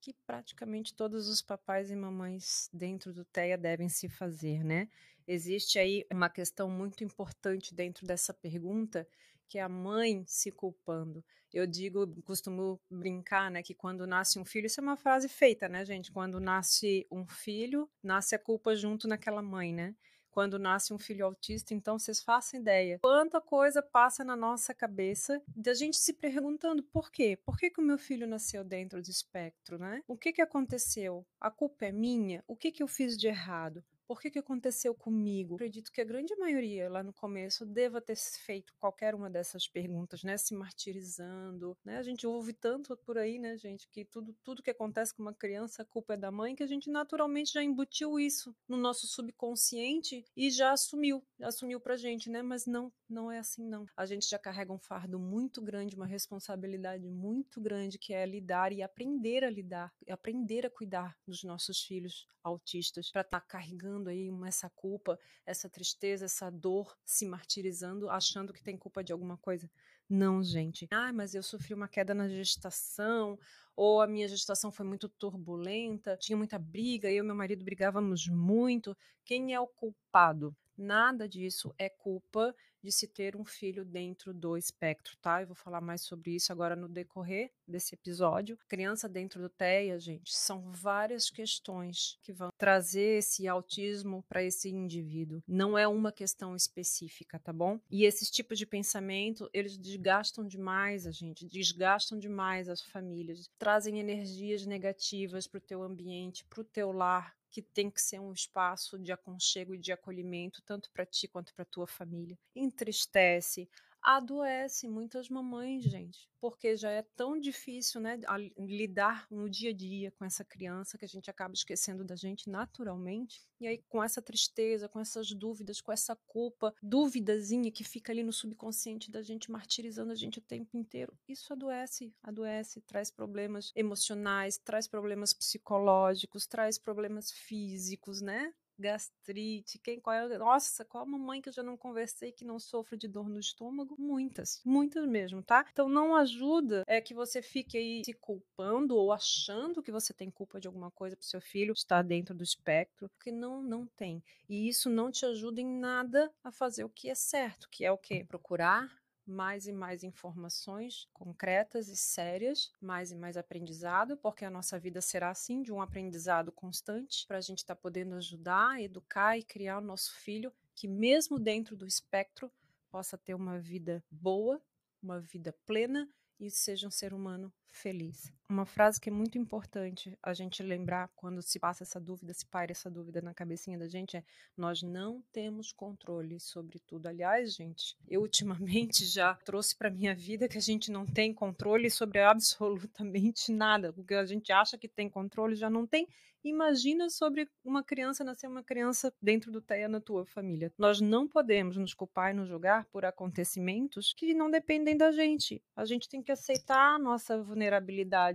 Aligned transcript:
que 0.00 0.14
praticamente 0.26 0.94
todos 0.94 1.28
os 1.28 1.42
papais 1.42 1.90
e 1.90 1.96
mamães 1.96 2.68
dentro 2.72 3.12
do 3.12 3.24
TEA 3.24 3.58
devem 3.58 3.88
se 3.88 4.08
fazer, 4.08 4.64
né? 4.64 4.88
Existe 5.26 5.78
aí 5.78 6.06
uma 6.10 6.28
questão 6.28 6.68
muito 6.70 7.04
importante 7.04 7.74
dentro 7.74 8.06
dessa 8.06 8.32
pergunta, 8.32 9.06
que 9.48 9.58
é 9.58 9.62
a 9.62 9.68
mãe 9.68 10.24
se 10.26 10.50
culpando. 10.50 11.24
Eu 11.52 11.66
digo, 11.66 12.06
costumo 12.22 12.80
brincar, 12.88 13.50
né, 13.50 13.62
que 13.62 13.74
quando 13.74 14.06
nasce 14.06 14.38
um 14.38 14.44
filho, 14.44 14.66
isso 14.66 14.80
é 14.80 14.82
uma 14.82 14.96
frase 14.96 15.28
feita, 15.28 15.68
né, 15.68 15.84
gente? 15.84 16.12
Quando 16.12 16.38
nasce 16.40 17.06
um 17.10 17.26
filho, 17.26 17.90
nasce 18.02 18.34
a 18.34 18.38
culpa 18.38 18.74
junto 18.76 19.08
naquela 19.08 19.42
mãe, 19.42 19.72
né? 19.72 19.94
Quando 20.30 20.58
nasce 20.58 20.92
um 20.92 20.98
filho 20.98 21.26
autista, 21.26 21.74
então 21.74 21.98
vocês 21.98 22.22
façam 22.22 22.60
ideia. 22.60 22.98
Quanta 23.02 23.40
coisa 23.40 23.82
passa 23.82 24.24
na 24.24 24.36
nossa 24.36 24.72
cabeça 24.72 25.42
da 25.54 25.74
gente 25.74 25.96
se 25.96 26.12
perguntando 26.12 26.82
por 26.82 27.10
quê? 27.10 27.38
Por 27.44 27.58
que, 27.58 27.70
que 27.70 27.80
o 27.80 27.84
meu 27.84 27.98
filho 27.98 28.26
nasceu 28.26 28.64
dentro 28.64 29.02
do 29.02 29.10
espectro, 29.10 29.78
né? 29.78 30.02
O 30.06 30.16
que, 30.16 30.32
que 30.32 30.42
aconteceu? 30.42 31.26
A 31.40 31.50
culpa 31.50 31.86
é 31.86 31.92
minha? 31.92 32.44
O 32.46 32.56
que, 32.56 32.70
que 32.70 32.82
eu 32.82 32.88
fiz 32.88 33.16
de 33.16 33.28
errado? 33.28 33.84
Por 34.10 34.20
que, 34.20 34.28
que 34.28 34.40
aconteceu 34.40 34.92
comigo? 34.92 35.54
Acredito 35.54 35.92
que 35.92 36.00
a 36.00 36.04
grande 36.04 36.34
maioria 36.34 36.90
lá 36.90 37.00
no 37.00 37.12
começo 37.12 37.64
deva 37.64 38.00
ter 38.00 38.16
feito 38.16 38.74
qualquer 38.80 39.14
uma 39.14 39.30
dessas 39.30 39.68
perguntas, 39.68 40.24
né? 40.24 40.36
Se 40.36 40.52
martirizando, 40.52 41.78
né? 41.84 41.96
A 41.96 42.02
gente 42.02 42.26
ouve 42.26 42.52
tanto 42.52 42.96
por 42.96 43.16
aí, 43.16 43.38
né, 43.38 43.56
gente, 43.56 43.88
que 43.88 44.04
tudo, 44.04 44.34
tudo 44.42 44.64
que 44.64 44.70
acontece 44.70 45.14
com 45.14 45.22
uma 45.22 45.32
criança, 45.32 45.82
a 45.82 45.84
culpa 45.84 46.14
é 46.14 46.16
da 46.16 46.28
mãe, 46.32 46.56
que 46.56 46.62
a 46.64 46.66
gente 46.66 46.90
naturalmente 46.90 47.52
já 47.52 47.62
embutiu 47.62 48.18
isso 48.18 48.52
no 48.66 48.76
nosso 48.76 49.06
subconsciente 49.06 50.24
e 50.36 50.50
já 50.50 50.72
assumiu, 50.72 51.24
assumiu 51.40 51.78
pra 51.78 51.96
gente, 51.96 52.28
né? 52.28 52.42
Mas 52.42 52.66
não, 52.66 52.92
não 53.08 53.30
é 53.30 53.38
assim 53.38 53.64
não. 53.64 53.86
A 53.96 54.06
gente 54.06 54.28
já 54.28 54.40
carrega 54.40 54.72
um 54.72 54.78
fardo 54.80 55.20
muito 55.20 55.62
grande, 55.62 55.94
uma 55.94 56.06
responsabilidade 56.06 57.06
muito 57.06 57.60
grande 57.60 57.96
que 57.96 58.12
é 58.12 58.26
lidar 58.26 58.72
e 58.72 58.82
aprender 58.82 59.44
a 59.44 59.50
lidar, 59.50 59.94
aprender 60.08 60.66
a 60.66 60.70
cuidar 60.70 61.16
dos 61.24 61.44
nossos 61.44 61.80
filhos 61.80 62.26
autistas 62.42 63.10
para 63.10 63.20
estar 63.20 63.40
tá 63.40 63.46
carregando 63.46 63.99
carregando 64.00 64.08
aí 64.08 64.30
essa 64.46 64.70
culpa, 64.70 65.18
essa 65.44 65.68
tristeza, 65.68 66.24
essa 66.24 66.50
dor, 66.50 66.96
se 67.04 67.26
martirizando, 67.26 68.08
achando 68.08 68.52
que 68.52 68.62
tem 68.62 68.76
culpa 68.76 69.04
de 69.04 69.12
alguma 69.12 69.36
coisa. 69.36 69.70
Não, 70.08 70.42
gente. 70.42 70.88
Ah, 70.90 71.12
mas 71.12 71.34
eu 71.34 71.42
sofri 71.42 71.74
uma 71.74 71.88
queda 71.88 72.14
na 72.14 72.28
gestação, 72.28 73.38
ou 73.76 74.00
a 74.00 74.06
minha 74.06 74.26
gestação 74.26 74.72
foi 74.72 74.86
muito 74.86 75.08
turbulenta, 75.08 76.16
tinha 76.16 76.36
muita 76.36 76.58
briga, 76.58 77.10
eu 77.10 77.22
e 77.22 77.26
meu 77.26 77.36
marido 77.36 77.64
brigávamos 77.64 78.26
muito. 78.26 78.96
Quem 79.24 79.54
é 79.54 79.60
o 79.60 79.66
culpado? 79.66 80.56
Nada 80.76 81.28
disso 81.28 81.74
é 81.78 81.88
culpa 81.88 82.54
de 82.82 82.92
se 82.92 83.06
ter 83.06 83.36
um 83.36 83.44
filho 83.44 83.84
dentro 83.84 84.32
do 84.32 84.56
espectro, 84.56 85.16
tá? 85.20 85.42
Eu 85.42 85.48
vou 85.48 85.56
falar 85.56 85.80
mais 85.80 86.02
sobre 86.02 86.34
isso 86.34 86.52
agora 86.52 86.74
no 86.76 86.88
decorrer 86.88 87.50
desse 87.66 87.94
episódio. 87.94 88.58
Criança 88.68 89.08
dentro 89.08 89.40
do 89.40 89.48
TEA, 89.48 89.98
gente, 89.98 90.32
são 90.34 90.70
várias 90.70 91.30
questões 91.30 92.18
que 92.22 92.32
vão 92.32 92.50
trazer 92.56 93.18
esse 93.18 93.46
autismo 93.46 94.24
para 94.28 94.42
esse 94.42 94.68
indivíduo. 94.68 95.42
Não 95.46 95.76
é 95.76 95.86
uma 95.86 96.12
questão 96.12 96.56
específica, 96.56 97.38
tá 97.38 97.52
bom? 97.52 97.80
E 97.90 98.04
esses 98.04 98.30
tipos 98.30 98.58
de 98.58 98.66
pensamento, 98.66 99.48
eles 99.52 99.78
desgastam 99.78 100.46
demais 100.46 101.06
a 101.06 101.10
gente, 101.10 101.46
desgastam 101.46 102.18
demais 102.18 102.68
as 102.68 102.82
famílias, 102.82 103.48
trazem 103.58 103.98
energias 103.98 104.66
negativas 104.66 105.46
para 105.46 105.58
o 105.58 105.62
teu 105.62 105.82
ambiente, 105.82 106.44
para 106.44 106.60
o 106.60 106.64
teu 106.64 106.92
lar, 106.92 107.34
que 107.50 107.60
tem 107.62 107.90
que 107.90 108.00
ser 108.00 108.20
um 108.20 108.32
espaço 108.32 108.98
de 108.98 109.12
aconchego 109.12 109.74
e 109.74 109.78
de 109.78 109.92
acolhimento, 109.92 110.62
tanto 110.62 110.90
para 110.90 111.04
ti 111.04 111.26
quanto 111.28 111.54
para 111.54 111.64
tua 111.64 111.86
família. 111.86 112.38
Entristece, 112.54 113.68
adoece 114.02 114.88
muitas 114.88 115.28
mamães, 115.28 115.84
gente, 115.84 116.28
porque 116.40 116.76
já 116.76 116.90
é 116.90 117.02
tão 117.16 117.38
difícil, 117.38 118.00
né, 118.00 118.18
lidar 118.58 119.26
no 119.30 119.48
dia 119.48 119.70
a 119.70 119.74
dia 119.74 120.10
com 120.12 120.24
essa 120.24 120.44
criança 120.44 120.96
que 120.96 121.04
a 121.04 121.08
gente 121.08 121.30
acaba 121.30 121.54
esquecendo 121.54 122.04
da 122.04 122.16
gente 122.16 122.48
naturalmente. 122.48 123.46
E 123.60 123.66
aí 123.66 123.78
com 123.88 124.02
essa 124.02 124.22
tristeza, 124.22 124.88
com 124.88 125.00
essas 125.00 125.32
dúvidas, 125.32 125.80
com 125.80 125.92
essa 125.92 126.16
culpa, 126.26 126.74
duvidazinha 126.82 127.70
que 127.70 127.84
fica 127.84 128.12
ali 128.12 128.22
no 128.22 128.32
subconsciente 128.32 129.10
da 129.10 129.22
gente 129.22 129.50
martirizando 129.50 130.12
a 130.12 130.14
gente 130.14 130.38
o 130.38 130.42
tempo 130.42 130.76
inteiro, 130.76 131.16
isso 131.28 131.52
adoece, 131.52 132.14
adoece, 132.22 132.80
traz 132.80 133.10
problemas 133.10 133.70
emocionais, 133.74 134.56
traz 134.58 134.88
problemas 134.88 135.34
psicológicos, 135.34 136.46
traz 136.46 136.78
problemas 136.78 137.30
físicos, 137.30 138.20
né? 138.20 138.52
Gastrite, 138.80 139.78
quem 139.78 140.00
qual 140.00 140.14
é, 140.14 140.38
nossa, 140.38 140.84
qual 140.84 141.04
a 141.04 141.06
mamãe 141.06 141.40
que 141.40 141.48
eu 141.48 141.52
já 141.52 141.62
não 141.62 141.76
conversei 141.76 142.32
que 142.32 142.44
não 142.44 142.58
sofre 142.58 142.96
de 142.96 143.06
dor 143.06 143.28
no 143.28 143.38
estômago? 143.38 143.94
Muitas, 143.98 144.60
muitas 144.64 145.06
mesmo, 145.06 145.42
tá? 145.42 145.66
Então 145.70 145.88
não 145.88 146.16
ajuda 146.16 146.84
é 146.86 147.00
que 147.00 147.14
você 147.14 147.42
fique 147.42 147.76
aí 147.76 148.02
se 148.04 148.12
culpando 148.14 148.96
ou 148.96 149.12
achando 149.12 149.82
que 149.82 149.92
você 149.92 150.12
tem 150.12 150.30
culpa 150.30 150.60
de 150.60 150.66
alguma 150.66 150.90
coisa 150.90 151.16
pro 151.16 151.26
seu 151.26 151.40
filho 151.40 151.72
estar 151.72 152.02
dentro 152.02 152.34
do 152.34 152.42
espectro, 152.42 153.08
porque 153.10 153.30
não, 153.30 153.62
não 153.62 153.86
tem. 153.86 154.22
E 154.48 154.68
isso 154.68 154.88
não 154.88 155.10
te 155.10 155.24
ajuda 155.26 155.60
em 155.60 155.78
nada 155.78 156.32
a 156.42 156.50
fazer 156.50 156.84
o 156.84 156.88
que 156.88 157.08
é 157.08 157.14
certo, 157.14 157.68
que 157.70 157.84
é 157.84 157.92
o 157.92 157.98
quê? 157.98 158.24
Procurar 158.26 158.90
mais 159.26 159.66
e 159.66 159.72
mais 159.72 160.02
informações 160.02 161.08
concretas 161.12 161.88
e 161.88 161.96
sérias, 161.96 162.72
mais 162.80 163.10
e 163.10 163.14
mais 163.14 163.36
aprendizado, 163.36 164.16
porque 164.16 164.44
a 164.44 164.50
nossa 164.50 164.78
vida 164.78 165.00
será 165.00 165.30
assim, 165.30 165.62
de 165.62 165.72
um 165.72 165.80
aprendizado 165.80 166.50
constante, 166.50 167.26
para 167.26 167.38
a 167.38 167.40
gente 167.40 167.58
estar 167.58 167.74
tá 167.74 167.80
podendo 167.80 168.14
ajudar, 168.16 168.80
educar 168.80 169.38
e 169.38 169.42
criar 169.42 169.78
o 169.78 169.82
nosso 169.82 170.14
filho 170.14 170.52
que, 170.74 170.88
mesmo 170.88 171.38
dentro 171.38 171.76
do 171.76 171.86
espectro, 171.86 172.50
possa 172.90 173.16
ter 173.16 173.34
uma 173.34 173.58
vida 173.58 174.02
boa, 174.10 174.60
uma 175.02 175.20
vida 175.20 175.54
plena 175.64 176.08
e 176.38 176.50
seja 176.50 176.88
um 176.88 176.90
ser 176.90 177.12
humano 177.14 177.52
feliz. 177.70 178.32
Uma 178.48 178.66
frase 178.66 179.00
que 179.00 179.08
é 179.08 179.12
muito 179.12 179.38
importante 179.38 180.18
a 180.22 180.34
gente 180.34 180.62
lembrar 180.62 181.08
quando 181.14 181.40
se 181.40 181.58
passa 181.60 181.84
essa 181.84 182.00
dúvida, 182.00 182.34
se 182.34 182.44
paira 182.44 182.72
essa 182.72 182.90
dúvida 182.90 183.22
na 183.22 183.32
cabecinha 183.32 183.78
da 183.78 183.86
gente 183.86 184.16
é: 184.16 184.24
nós 184.56 184.82
não 184.82 185.22
temos 185.32 185.72
controle 185.72 186.40
sobre 186.40 186.80
tudo. 186.80 187.06
Aliás, 187.06 187.54
gente, 187.54 187.96
eu 188.08 188.22
ultimamente 188.22 189.04
já 189.06 189.34
trouxe 189.34 189.76
para 189.76 189.90
minha 189.90 190.14
vida 190.14 190.48
que 190.48 190.58
a 190.58 190.60
gente 190.60 190.90
não 190.90 191.06
tem 191.06 191.32
controle 191.32 191.90
sobre 191.90 192.18
absolutamente 192.20 193.52
nada. 193.52 193.94
O 193.96 194.04
que 194.04 194.14
a 194.14 194.24
gente 194.24 194.52
acha 194.52 194.76
que 194.76 194.88
tem 194.88 195.08
controle 195.08 195.54
já 195.54 195.70
não 195.70 195.86
tem. 195.86 196.08
Imagina 196.42 197.10
sobre 197.10 197.46
uma 197.62 197.84
criança 197.84 198.24
nascer 198.24 198.46
uma 198.46 198.62
criança 198.62 199.12
dentro 199.20 199.52
do 199.52 199.60
TEA 199.60 199.88
na 199.88 200.00
tua 200.00 200.24
família. 200.24 200.72
Nós 200.78 200.98
não 200.98 201.28
podemos 201.28 201.76
nos 201.76 201.92
culpar 201.92 202.30
e 202.30 202.34
nos 202.34 202.48
julgar 202.48 202.86
por 202.86 203.04
acontecimentos 203.04 204.14
que 204.16 204.32
não 204.32 204.50
dependem 204.50 204.96
da 204.96 205.12
gente. 205.12 205.62
A 205.76 205.84
gente 205.84 206.08
tem 206.08 206.22
que 206.22 206.32
aceitar 206.32 206.94
a 206.94 206.98
nossa 206.98 207.42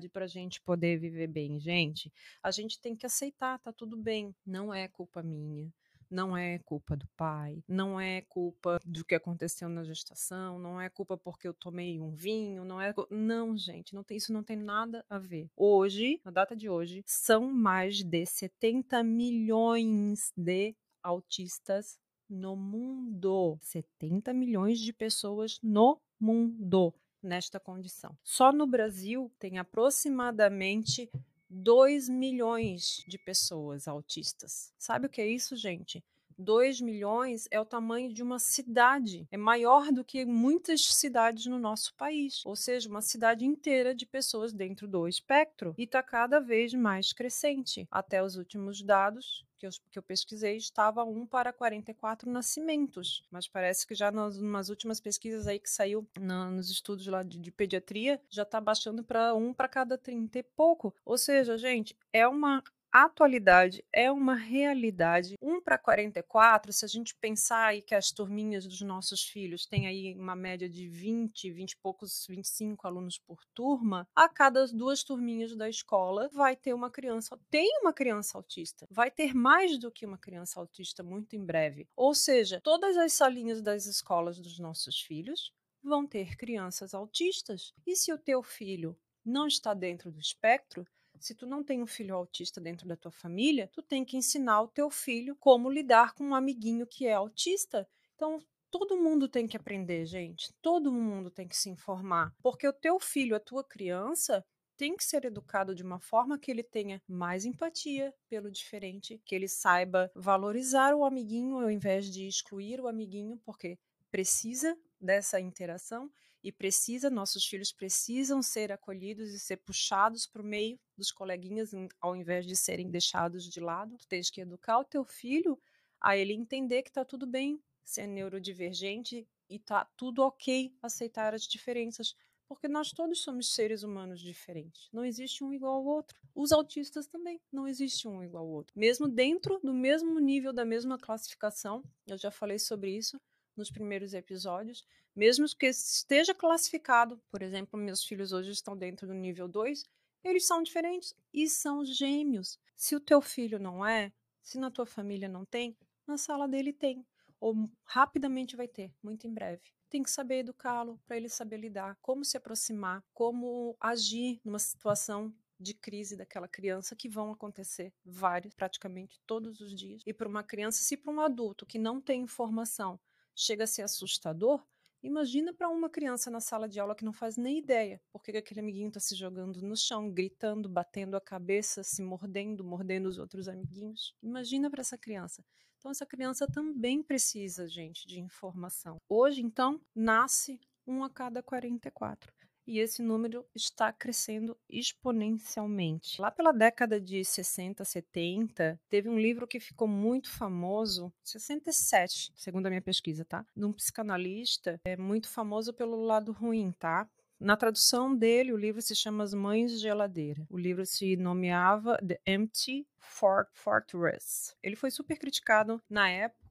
para 0.09 0.25
a 0.25 0.27
gente 0.27 0.61
poder 0.61 0.97
viver 0.97 1.27
bem, 1.27 1.59
gente. 1.59 2.11
A 2.43 2.51
gente 2.51 2.79
tem 2.79 2.95
que 2.95 3.05
aceitar, 3.05 3.59
tá 3.59 3.71
tudo 3.71 3.97
bem. 3.97 4.35
Não 4.45 4.73
é 4.73 4.87
culpa 4.87 5.23
minha 5.23 5.71
não 6.09 6.35
é 6.35 6.59
culpa 6.59 6.95
do 6.95 7.07
pai, 7.17 7.63
não 7.67 7.99
é 7.99 8.21
culpa 8.21 8.79
do 8.85 9.03
que 9.03 9.15
aconteceu 9.15 9.67
na 9.67 9.83
gestação, 9.83 10.59
não 10.59 10.79
é 10.79 10.89
culpa 10.89 11.17
porque 11.17 11.47
eu 11.47 11.53
tomei 11.53 11.99
um 11.99 12.11
vinho, 12.11 12.63
não 12.63 12.79
é. 12.79 12.93
Não, 13.09 13.57
gente, 13.57 13.93
não 13.93 14.03
tem, 14.03 14.17
isso 14.17 14.31
não 14.31 14.43
tem 14.43 14.55
nada 14.55 15.05
a 15.09 15.17
ver. 15.17 15.49
Hoje, 15.55 16.19
na 16.23 16.31
data 16.31 16.55
de 16.55 16.69
hoje, 16.69 17.03
são 17.05 17.51
mais 17.51 18.03
de 18.03 18.25
70 18.25 19.03
milhões 19.03 20.31
de 20.35 20.75
autistas 21.03 21.99
no 22.29 22.55
mundo. 22.55 23.57
70 23.61 24.33
milhões 24.33 24.79
de 24.79 24.93
pessoas 24.93 25.59
no 25.61 25.99
mundo 26.19 26.93
nesta 27.25 27.59
condição. 27.59 28.17
Só 28.23 28.51
no 28.53 28.65
Brasil 28.65 29.31
tem 29.39 29.57
aproximadamente 29.57 31.09
2 31.49 32.09
milhões 32.09 33.03
de 33.07 33.17
pessoas 33.17 33.87
autistas. 33.87 34.73
Sabe 34.77 35.07
o 35.07 35.09
que 35.09 35.21
é 35.21 35.27
isso, 35.27 35.55
gente? 35.55 36.03
2 36.37 36.81
milhões 36.81 37.47
é 37.49 37.59
o 37.59 37.65
tamanho 37.65 38.13
de 38.13 38.21
uma 38.21 38.39
cidade. 38.39 39.27
É 39.31 39.37
maior 39.37 39.91
do 39.91 40.03
que 40.03 40.25
muitas 40.25 40.85
cidades 40.85 41.45
no 41.45 41.59
nosso 41.59 41.93
país. 41.95 42.45
Ou 42.45 42.55
seja, 42.55 42.89
uma 42.89 43.01
cidade 43.01 43.45
inteira 43.45 43.95
de 43.95 44.05
pessoas 44.05 44.53
dentro 44.53 44.87
do 44.87 45.07
espectro. 45.07 45.73
E 45.77 45.83
está 45.83 46.03
cada 46.03 46.39
vez 46.39 46.73
mais 46.73 47.13
crescente. 47.13 47.87
Até 47.89 48.23
os 48.23 48.35
últimos 48.35 48.81
dados 48.81 49.45
que 49.57 49.65
eu, 49.65 49.69
que 49.91 49.99
eu 49.99 50.03
pesquisei 50.03 50.57
estava 50.57 51.03
1 51.03 51.25
para 51.25 51.53
44 51.53 52.29
nascimentos, 52.29 53.23
mas 53.31 53.47
parece 53.47 53.87
que 53.87 53.95
já 53.95 54.11
nas, 54.11 54.69
últimas 54.69 54.99
pesquisas 54.99 55.47
aí 55.47 55.59
que 55.59 55.69
saiu 55.69 56.07
na, 56.19 56.49
nos 56.49 56.69
estudos 56.69 57.07
lá 57.07 57.23
de, 57.23 57.39
de 57.39 57.51
pediatria, 57.51 58.21
já 58.29 58.43
está 58.43 58.59
baixando 58.59 59.03
para 59.03 59.33
1 59.33 59.53
para 59.53 59.67
cada 59.67 59.97
30 59.97 60.39
e 60.39 60.43
pouco. 60.43 60.93
Ou 61.05 61.17
seja, 61.17 61.57
gente, 61.57 61.97
é 62.11 62.27
uma 62.27 62.63
atualidade 63.03 63.83
é 63.91 64.09
uma 64.09 64.35
realidade. 64.35 65.35
1 65.41 65.61
para 65.61 65.77
44, 65.77 66.71
se 66.71 66.85
a 66.85 66.87
gente 66.87 67.13
pensar 67.15 67.65
aí 67.65 67.81
que 67.81 67.93
as 67.93 68.11
turminhas 68.11 68.65
dos 68.65 68.79
nossos 68.81 69.23
filhos 69.23 69.65
têm 69.65 69.87
aí 69.87 70.15
uma 70.15 70.35
média 70.35 70.69
de 70.69 70.87
20, 70.87 71.51
20 71.51 71.71
e 71.71 71.77
poucos, 71.77 72.25
25 72.29 72.87
alunos 72.87 73.19
por 73.19 73.43
turma, 73.53 74.07
a 74.15 74.29
cada 74.29 74.65
duas 74.67 75.03
turminhas 75.03 75.55
da 75.55 75.67
escola 75.67 76.29
vai 76.31 76.55
ter 76.55 76.73
uma 76.73 76.89
criança, 76.89 77.37
tem 77.49 77.79
uma 77.81 77.91
criança 77.91 78.37
autista, 78.37 78.87
vai 78.89 79.11
ter 79.11 79.33
mais 79.33 79.77
do 79.77 79.91
que 79.91 80.05
uma 80.05 80.17
criança 80.17 80.59
autista 80.59 81.03
muito 81.03 81.35
em 81.35 81.43
breve. 81.43 81.87
Ou 81.95 82.13
seja, 82.13 82.61
todas 82.61 82.95
as 82.95 83.13
salinhas 83.13 83.61
das 83.61 83.85
escolas 83.85 84.39
dos 84.39 84.57
nossos 84.57 85.01
filhos 85.01 85.51
vão 85.83 86.07
ter 86.07 86.35
crianças 86.35 86.93
autistas. 86.93 87.73
E 87.85 87.95
se 87.95 88.11
o 88.13 88.17
teu 88.17 88.41
filho 88.41 88.97
não 89.25 89.47
está 89.47 89.73
dentro 89.73 90.11
do 90.11 90.19
espectro, 90.19 90.85
se 91.19 91.35
tu 91.35 91.45
não 91.45 91.63
tem 91.63 91.81
um 91.81 91.87
filho 91.87 92.15
autista 92.15 92.59
dentro 92.61 92.87
da 92.87 92.95
tua 92.95 93.11
família, 93.11 93.69
tu 93.71 93.81
tem 93.81 94.03
que 94.03 94.17
ensinar 94.17 94.61
o 94.61 94.67
teu 94.67 94.89
filho 94.89 95.35
como 95.35 95.69
lidar 95.69 96.13
com 96.13 96.23
um 96.23 96.35
amiguinho 96.35 96.87
que 96.87 97.07
é 97.07 97.13
autista. 97.13 97.87
Então, 98.15 98.39
todo 98.71 98.97
mundo 98.97 99.27
tem 99.27 99.47
que 99.47 99.57
aprender, 99.57 100.05
gente. 100.05 100.53
Todo 100.61 100.91
mundo 100.91 101.29
tem 101.29 101.47
que 101.47 101.55
se 101.55 101.69
informar, 101.69 102.33
porque 102.41 102.67
o 102.67 102.73
teu 102.73 102.99
filho, 102.99 103.35
a 103.35 103.39
tua 103.39 103.63
criança, 103.63 104.43
tem 104.77 104.95
que 104.95 105.03
ser 105.03 105.25
educado 105.25 105.73
de 105.73 105.83
uma 105.83 105.99
forma 105.99 106.37
que 106.37 106.51
ele 106.51 106.63
tenha 106.63 107.01
mais 107.07 107.45
empatia 107.45 108.13
pelo 108.27 108.51
diferente, 108.51 109.21
que 109.25 109.33
ele 109.33 109.47
saiba 109.47 110.11
valorizar 110.13 110.93
o 110.93 111.05
amiguinho 111.05 111.59
ao 111.59 111.71
invés 111.71 112.11
de 112.11 112.27
excluir 112.27 112.81
o 112.81 112.87
amiguinho, 112.87 113.39
porque 113.45 113.77
precisa 114.11 114.77
dessa 114.99 115.39
interação 115.39 116.11
e 116.45 116.51
precisa, 116.51 117.09
nossos 117.09 117.43
filhos 117.43 117.71
precisam 117.71 118.39
ser 118.39 118.71
acolhidos 118.71 119.31
e 119.31 119.39
ser 119.39 119.57
puxados 119.57 120.27
para 120.27 120.43
o 120.43 120.45
meio 120.45 120.79
dos 120.95 121.11
coleguinhas, 121.11 121.71
ao 121.99 122.15
invés 122.15 122.45
de 122.45 122.55
serem 122.55 122.89
deixados 122.89 123.49
de 123.49 123.59
lado. 123.59 123.97
Tu 123.97 124.07
tens 124.07 124.29
que 124.29 124.41
educar 124.41 124.77
o 124.77 124.85
teu 124.85 125.03
filho 125.03 125.59
a 125.99 126.15
ele 126.15 126.33
entender 126.33 126.83
que 126.83 126.89
está 126.89 127.03
tudo 127.03 127.25
bem 127.25 127.59
ser 127.83 128.05
neurodivergente 128.05 129.27
e 129.49 129.57
tá 129.59 129.85
tudo 129.97 130.21
ok 130.21 130.71
aceitar 130.83 131.33
as 131.33 131.47
diferenças, 131.47 132.15
porque 132.47 132.67
nós 132.67 132.91
todos 132.91 133.23
somos 133.23 133.53
seres 133.53 133.81
humanos 133.81 134.21
diferentes. 134.21 134.87
Não 134.93 135.03
existe 135.03 135.43
um 135.43 135.51
igual 135.51 135.75
ao 135.75 135.85
outro. 135.85 136.15
Os 136.35 136.51
autistas 136.51 137.07
também 137.07 137.41
não 137.51 137.67
existe 137.67 138.07
um 138.07 138.23
igual 138.23 138.45
ao 138.45 138.51
outro. 138.51 138.77
Mesmo 138.77 139.07
dentro 139.07 139.59
do 139.63 139.73
mesmo 139.73 140.19
nível 140.19 140.53
da 140.53 140.63
mesma 140.63 140.97
classificação, 140.97 141.83
eu 142.05 142.19
já 142.19 142.29
falei 142.29 142.59
sobre 142.59 142.95
isso 142.95 143.19
nos 143.55 143.71
primeiros 143.71 144.13
episódios, 144.13 144.85
mesmo 145.15 145.45
que 145.57 145.67
esteja 145.67 146.33
classificado, 146.33 147.21
por 147.31 147.41
exemplo, 147.41 147.79
meus 147.79 148.03
filhos 148.03 148.31
hoje 148.31 148.51
estão 148.51 148.75
dentro 148.75 149.07
do 149.07 149.13
nível 149.13 149.47
2, 149.47 149.83
eles 150.23 150.45
são 150.45 150.61
diferentes 150.61 151.15
e 151.33 151.47
são 151.47 151.85
gêmeos. 151.85 152.59
Se 152.75 152.95
o 152.95 152.99
teu 152.99 153.21
filho 153.21 153.59
não 153.59 153.85
é, 153.85 154.11
se 154.41 154.57
na 154.57 154.69
tua 154.69 154.85
família 154.85 155.29
não 155.29 155.45
tem, 155.45 155.77
na 156.05 156.17
sala 156.17 156.47
dele 156.47 156.73
tem, 156.73 157.05
ou 157.39 157.69
rapidamente 157.83 158.55
vai 158.55 158.67
ter, 158.67 158.93
muito 159.01 159.27
em 159.27 159.33
breve. 159.33 159.61
Tem 159.89 160.03
que 160.03 160.09
saber 160.09 160.39
educá-lo 160.39 160.99
para 161.05 161.15
ele 161.15 161.29
saber 161.29 161.57
lidar, 161.57 161.97
como 162.01 162.25
se 162.25 162.37
aproximar, 162.37 163.03
como 163.13 163.77
agir 163.79 164.41
numa 164.43 164.59
situação 164.59 165.33
de 165.59 165.73
crise 165.73 166.17
daquela 166.17 166.47
criança 166.47 166.95
que 166.95 167.07
vão 167.07 167.31
acontecer 167.31 167.93
vários, 168.03 168.53
praticamente 168.53 169.19
todos 169.25 169.61
os 169.61 169.73
dias. 169.73 170.01
E 170.05 170.13
para 170.13 170.27
uma 170.27 170.43
criança, 170.43 170.83
se 170.83 170.97
para 170.97 171.13
um 171.13 171.21
adulto 171.21 171.65
que 171.65 171.79
não 171.79 172.01
tem 172.01 172.21
informação 172.23 172.99
chega 173.35 173.65
a 173.65 173.67
ser 173.67 173.83
assustador, 173.83 174.65
Imagina 175.05 175.53
para 175.53 175.69
uma 175.69 175.87
criança 175.87 176.31
na 176.31 176.39
sala 176.39 176.67
de 176.67 176.79
aula 176.79 176.95
que 176.95 177.05
não 177.05 177.13
faz 177.13 177.37
nem 177.37 177.59
ideia 177.59 178.01
porque 178.11 178.31
que 178.31 178.39
aquele 178.39 178.59
amiguinho 178.59 178.87
está 178.87 178.99
se 178.99 179.13
jogando 179.13 179.61
no 179.61 179.77
chão, 179.77 180.09
gritando, 180.09 180.67
batendo 180.67 181.15
a 181.15 181.21
cabeça, 181.21 181.83
se 181.83 182.01
mordendo, 182.01 182.63
mordendo 182.63 183.05
os 183.05 183.19
outros 183.19 183.47
amiguinhos. 183.47 184.15
Imagina 184.23 184.67
para 184.67 184.81
essa 184.81 184.97
criança. 184.97 185.45
Então, 185.77 185.91
essa 185.91 186.07
criança 186.07 186.47
também 186.47 187.03
precisa, 187.03 187.67
gente, 187.67 188.07
de 188.07 188.19
informação. 188.19 188.97
Hoje, 189.07 189.43
então, 189.43 189.79
nasce 189.93 190.59
um 190.87 191.03
a 191.03 191.09
cada 191.11 191.43
44 191.43 192.33
e 192.67 192.79
esse 192.79 193.01
número 193.01 193.45
está 193.53 193.91
crescendo 193.91 194.57
exponencialmente. 194.69 196.21
Lá 196.21 196.31
pela 196.31 196.51
década 196.51 196.99
de 196.99 197.23
60, 197.23 197.83
70, 197.83 198.79
teve 198.89 199.09
um 199.09 199.19
livro 199.19 199.47
que 199.47 199.59
ficou 199.59 199.87
muito 199.87 200.29
famoso, 200.29 201.13
67, 201.23 202.31
segundo 202.35 202.65
a 202.65 202.69
minha 202.69 202.81
pesquisa, 202.81 203.23
tá? 203.23 203.45
De 203.55 203.65
um 203.65 203.73
psicanalista, 203.73 204.79
é 204.85 204.97
muito 204.97 205.29
famoso 205.29 205.73
pelo 205.73 206.03
lado 206.03 206.31
ruim, 206.31 206.71
tá? 206.71 207.09
Na 207.39 207.57
tradução 207.57 208.15
dele, 208.15 208.53
o 208.53 208.57
livro 208.57 208.81
se 208.81 208.95
chama 208.95 209.23
As 209.23 209.33
Mães 209.33 209.71
de 209.71 209.79
Geladeira. 209.79 210.47
O 210.49 210.57
livro 210.57 210.85
se 210.85 211.17
nomeava 211.17 211.97
The 211.97 212.19
Empty 212.25 212.87
Fort 212.97 213.49
Fortress. 213.53 214.55
Ele 214.63 214.75
foi 214.75 214.89
super 214.89 215.17
criticado 215.17 215.81
na 215.89 216.09
época 216.09 216.45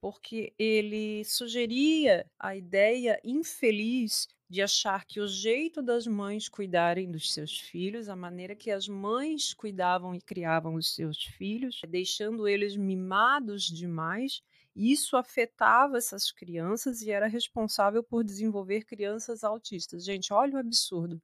porque 0.00 0.54
ele 0.58 1.24
sugeria 1.24 2.30
a 2.38 2.54
ideia 2.54 3.20
infeliz 3.24 4.28
de 4.48 4.62
achar 4.62 5.04
que 5.04 5.20
o 5.20 5.26
jeito 5.26 5.82
das 5.82 6.06
mães 6.06 6.48
cuidarem 6.48 7.10
dos 7.10 7.32
seus 7.32 7.58
filhos, 7.58 8.08
a 8.08 8.16
maneira 8.16 8.54
que 8.54 8.70
as 8.70 8.86
mães 8.86 9.52
cuidavam 9.52 10.14
e 10.14 10.20
criavam 10.20 10.74
os 10.74 10.94
seus 10.94 11.22
filhos, 11.22 11.80
deixando 11.88 12.46
eles 12.46 12.76
mimados 12.76 13.64
demais, 13.64 14.42
isso 14.74 15.16
afetava 15.16 15.96
essas 15.96 16.30
crianças 16.30 17.02
e 17.02 17.10
era 17.10 17.26
responsável 17.26 18.02
por 18.02 18.22
desenvolver 18.22 18.84
crianças 18.84 19.42
autistas. 19.42 20.04
Gente, 20.04 20.32
olha 20.32 20.56
o 20.56 20.58
absurdo. 20.58 21.20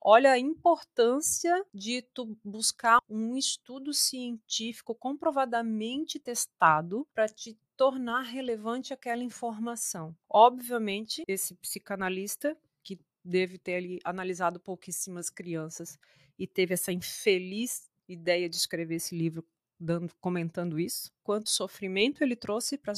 Olha 0.00 0.32
a 0.32 0.38
importância 0.38 1.64
de 1.72 2.02
tu 2.02 2.36
buscar 2.44 2.98
um 3.08 3.36
estudo 3.36 3.94
científico 3.94 4.94
comprovadamente 4.94 6.18
testado 6.18 7.06
para 7.14 7.26
te 7.26 7.58
tornar 7.74 8.22
relevante 8.22 8.92
aquela 8.92 9.22
informação. 9.22 10.14
Obviamente, 10.28 11.22
esse 11.26 11.54
psicanalista 11.54 12.56
deve 13.24 13.58
ter 13.58 13.76
ali 13.76 14.00
analisado 14.04 14.60
pouquíssimas 14.60 15.30
crianças 15.30 15.98
e 16.38 16.46
teve 16.46 16.74
essa 16.74 16.92
infeliz 16.92 17.88
ideia 18.08 18.48
de 18.48 18.56
escrever 18.56 18.96
esse 18.96 19.16
livro 19.16 19.44
dando, 19.78 20.14
comentando 20.20 20.78
isso, 20.78 21.10
quanto 21.22 21.50
sofrimento 21.50 22.22
ele 22.22 22.36
trouxe 22.36 22.78
para 22.78 22.92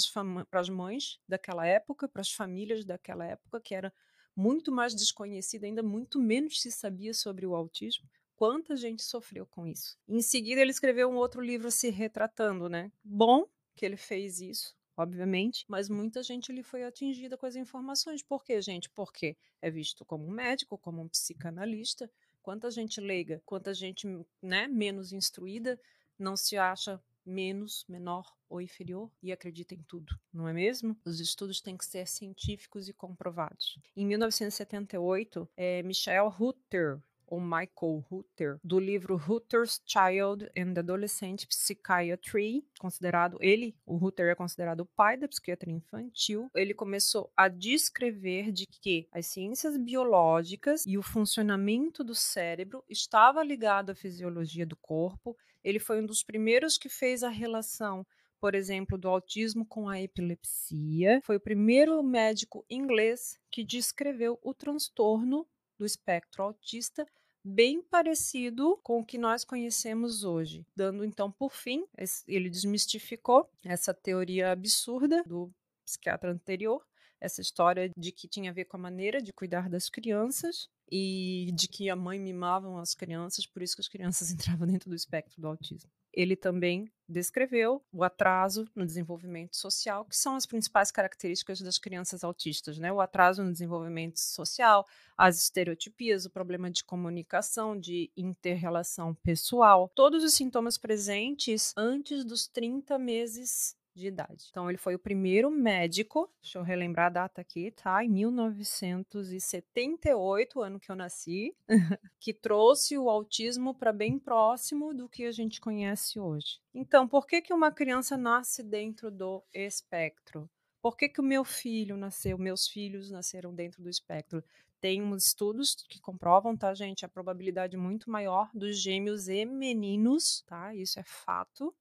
as 0.53 0.69
mães 0.69 1.19
daquela 1.29 1.67
época, 1.67 2.09
para 2.09 2.21
as 2.21 2.33
famílias 2.33 2.85
daquela 2.85 3.25
época, 3.25 3.61
que 3.61 3.75
era 3.75 3.93
muito 4.35 4.71
mais 4.71 4.95
desconhecida, 4.95 5.67
ainda 5.67 5.83
muito 5.83 6.21
menos 6.21 6.61
se 6.61 6.71
sabia 6.71 7.15
sobre 7.15 7.47
o 7.47 7.55
autismo. 7.55 8.09
Quanta 8.37 8.77
gente 8.77 9.03
sofreu 9.03 9.47
com 9.47 9.67
isso. 9.67 9.97
Em 10.07 10.21
seguida, 10.21 10.61
ele 10.61 10.71
escreveu 10.71 11.09
um 11.09 11.17
outro 11.17 11.41
livro 11.41 11.71
se 11.71 11.89
retratando, 11.89 12.69
né? 12.69 12.93
Bom 13.03 13.49
que 13.75 13.85
ele 13.85 13.97
fez 13.97 14.41
isso, 14.41 14.77
obviamente, 14.97 15.65
mas 15.69 15.89
muita 15.89 16.23
gente 16.23 16.53
lhe 16.53 16.63
foi 16.63 16.85
atingida 16.85 17.37
com 17.37 17.47
as 17.47 17.57
informações. 17.57 18.23
Por 18.23 18.43
quê, 18.45 18.61
gente? 18.61 18.89
Porque 18.91 19.37
é 19.61 19.71
visto 19.71 20.05
como 20.05 20.27
um 20.27 20.31
médico, 20.31 20.79
como 20.79 21.03
um 21.03 21.09
psicanalista. 21.09 22.11
Quanta 22.43 22.71
gente 22.71 23.01
leiga, 23.01 23.43
quanta 23.45 23.75
gente 23.75 24.07
né, 24.41 24.69
menos 24.69 25.13
instruída 25.13 25.79
não 26.19 26.37
se 26.37 26.57
acha 26.57 27.03
menos, 27.25 27.85
menor 27.89 28.33
ou 28.49 28.61
inferior 28.61 29.11
e 29.21 29.33
acredita 29.33 29.75
em 29.75 29.83
tudo, 29.83 30.17
não 30.33 30.49
é 30.49 30.53
mesmo? 30.53 30.97
Os 31.05 31.19
estudos 31.19 31.61
têm 31.61 31.77
que 31.77 31.85
ser 31.85 32.07
científicos 32.07 32.89
e 32.89 32.93
comprovados. 32.93 33.79
Em 33.97 34.07
1978, 34.07 35.49
é, 35.57 35.83
Michelle 35.83 36.33
Hutter 36.39 37.03
ou 37.27 37.41
Michael 37.41 38.05
Hutter, 38.11 38.59
do 38.63 38.79
livro 38.79 39.17
Hutter's 39.17 39.83
Child 39.85 40.51
and 40.57 40.79
Adolescent 40.79 41.47
Psychiatry, 41.47 42.65
considerado 42.79 43.39
ele, 43.41 43.75
o 43.85 43.97
Hutter 43.97 44.29
é 44.29 44.35
considerado 44.35 44.81
o 44.81 44.87
pai 44.87 45.17
da 45.17 45.29
psiquiatria 45.29 45.75
infantil. 45.75 46.51
Ele 46.55 46.75
começou 46.75 47.31
a 47.37 47.49
descrever 47.49 48.53
de 48.53 48.67
que 48.67 49.09
as 49.13 49.27
ciências 49.27 49.77
biológicas 49.77 50.85
e 50.87 50.97
o 50.97 51.03
funcionamento 51.03 52.05
do 52.05 52.15
cérebro 52.15 52.85
estava 52.89 53.43
ligado 53.43 53.91
à 53.91 53.95
fisiologia 53.95 54.67
do 54.67 54.77
corpo. 54.77 55.37
Ele 55.63 55.79
foi 55.79 56.01
um 56.01 56.07
dos 56.07 56.23
primeiros 56.23 56.79
que 56.79 56.89
fez 56.89 57.23
a 57.23 57.29
relação 57.29 58.07
por 58.39 58.55
exemplo, 58.55 58.99
do 58.99 59.09
autismo 59.09 59.65
com 59.65 59.89
a 59.89 60.01
epilepsia. 60.01 61.21
Foi 61.25 61.37
o 61.37 61.41
primeiro 61.41 62.03
médico 62.03 62.65
inglês 62.69 63.39
que 63.51 63.65
descreveu 63.65 64.39
o 64.43 64.53
transtorno 64.53 65.47
do 65.79 65.85
espectro 65.85 66.43
autista 66.43 67.07
bem 67.45 67.81
parecido 67.81 68.79
com 68.83 68.99
o 68.99 69.05
que 69.05 69.17
nós 69.17 69.45
conhecemos 69.45 70.25
hoje. 70.25 70.67
Dando 70.75 71.05
então 71.05 71.31
por 71.31 71.53
fim, 71.53 71.87
ele 72.27 72.51
desmistificou 72.51 73.49
essa 73.65 73.95
teoria 73.95 74.51
absurda 74.51 75.23
do 75.25 75.53
psiquiatra 75.85 76.33
anterior, 76.33 76.85
essa 77.21 77.41
história 77.41 77.89
de 77.97 78.11
que 78.11 78.27
tinha 78.27 78.51
a 78.51 78.55
ver 78.55 78.65
com 78.65 78.77
a 78.77 78.81
maneira 78.81 79.23
de 79.23 79.33
cuidar 79.33 79.69
das 79.71 79.89
crianças 79.89 80.69
e 80.91 81.51
de 81.55 81.69
que 81.69 81.89
a 81.89 81.95
mãe 81.95 82.19
mimavam 82.19 82.79
as 82.79 82.95
crianças, 82.95 83.47
por 83.47 83.63
isso 83.63 83.77
que 83.77 83.83
as 83.83 83.89
crianças 83.89 84.31
entravam 84.33 84.67
dentro 84.67 84.91
do 84.91 84.97
espectro 84.97 85.41
do 85.41 85.47
autismo 85.47 85.91
ele 86.17 86.35
também 86.35 86.91
descreveu 87.09 87.83
o 87.93 88.03
atraso 88.03 88.69
no 88.75 88.85
desenvolvimento 88.85 89.57
social, 89.57 90.05
que 90.05 90.17
são 90.17 90.35
as 90.35 90.47
principais 90.47 90.91
características 90.91 91.61
das 91.61 91.79
crianças 91.79 92.25
autistas, 92.25 92.79
né? 92.79 92.93
O 92.93 93.01
atraso 93.01 93.43
no 93.43 93.53
desenvolvimento 93.53 94.19
social, 94.19 94.87
as 95.17 95.39
estereotipias, 95.39 96.25
o 96.25 96.31
problema 96.31 96.71
de 96.71 96.85
comunicação, 96.85 97.79
de 97.79 98.11
interrelação 98.17 99.15
pessoal, 99.15 99.91
todos 99.95 100.25
os 100.25 100.35
sintomas 100.35 100.77
presentes 100.77 101.73
antes 101.77 102.25
dos 102.25 102.47
30 102.47 102.99
meses 102.99 103.77
de 103.97 104.07
idade. 104.09 104.47
Então, 104.51 104.69
ele 104.69 104.79
foi 104.79 104.95
o 104.95 104.99
primeiro 104.99 105.51
médico, 105.51 106.31
deixa 106.43 106.59
eu 106.59 106.63
relembrar 106.63 107.07
a 107.07 107.11
data 107.11 107.41
aqui, 107.41 107.71
tá? 107.71 108.05
Em 108.05 108.09
1978, 108.09 110.61
ano 110.61 110.79
que 110.79 110.91
eu 110.91 110.97
nasci, 110.97 111.57
que 112.21 112.35
trouxe 112.35 112.99
o 112.99 113.09
autismo 113.09 113.75
para 113.75 113.93
bem 113.93 114.19
próximo 114.19 114.93
do 114.93 115.09
que 115.09 115.25
a 115.25 115.33
gente 115.33 115.61
conhece 115.61 116.21
hoje. 116.21 116.61
Então, 116.75 117.09
por 117.09 117.27
que, 117.27 117.41
que 117.41 117.55
uma 117.55 117.73
criança 117.73 118.17
nasce 118.17 118.63
dentro 118.63 119.11
do 119.11 119.43
espectro? 119.53 120.49
Por 120.83 120.97
que, 120.97 121.09
que 121.09 121.21
o 121.21 121.25
meu 121.25 121.45
filho 121.45 121.97
nasceu, 121.97 122.39
meus 122.39 122.69
filhos 122.69 123.11
nasceram 123.11 123.53
dentro 123.55 123.83
do 123.83 123.89
espectro? 123.89 124.45
Tem 124.79 125.03
uns 125.03 125.29
estudos 125.29 125.75
que 125.75 125.99
comprovam, 125.99 126.55
tá, 126.57 126.73
gente, 126.75 127.05
a 127.05 127.09
probabilidade 127.09 127.77
muito 127.77 128.09
maior 128.11 128.49
dos 128.55 128.79
gêmeos 128.79 129.27
e 129.27 129.45
meninos, 129.47 130.45
tá? 130.47 130.73
Isso 130.75 131.01
é 131.01 131.03
fato 131.03 131.75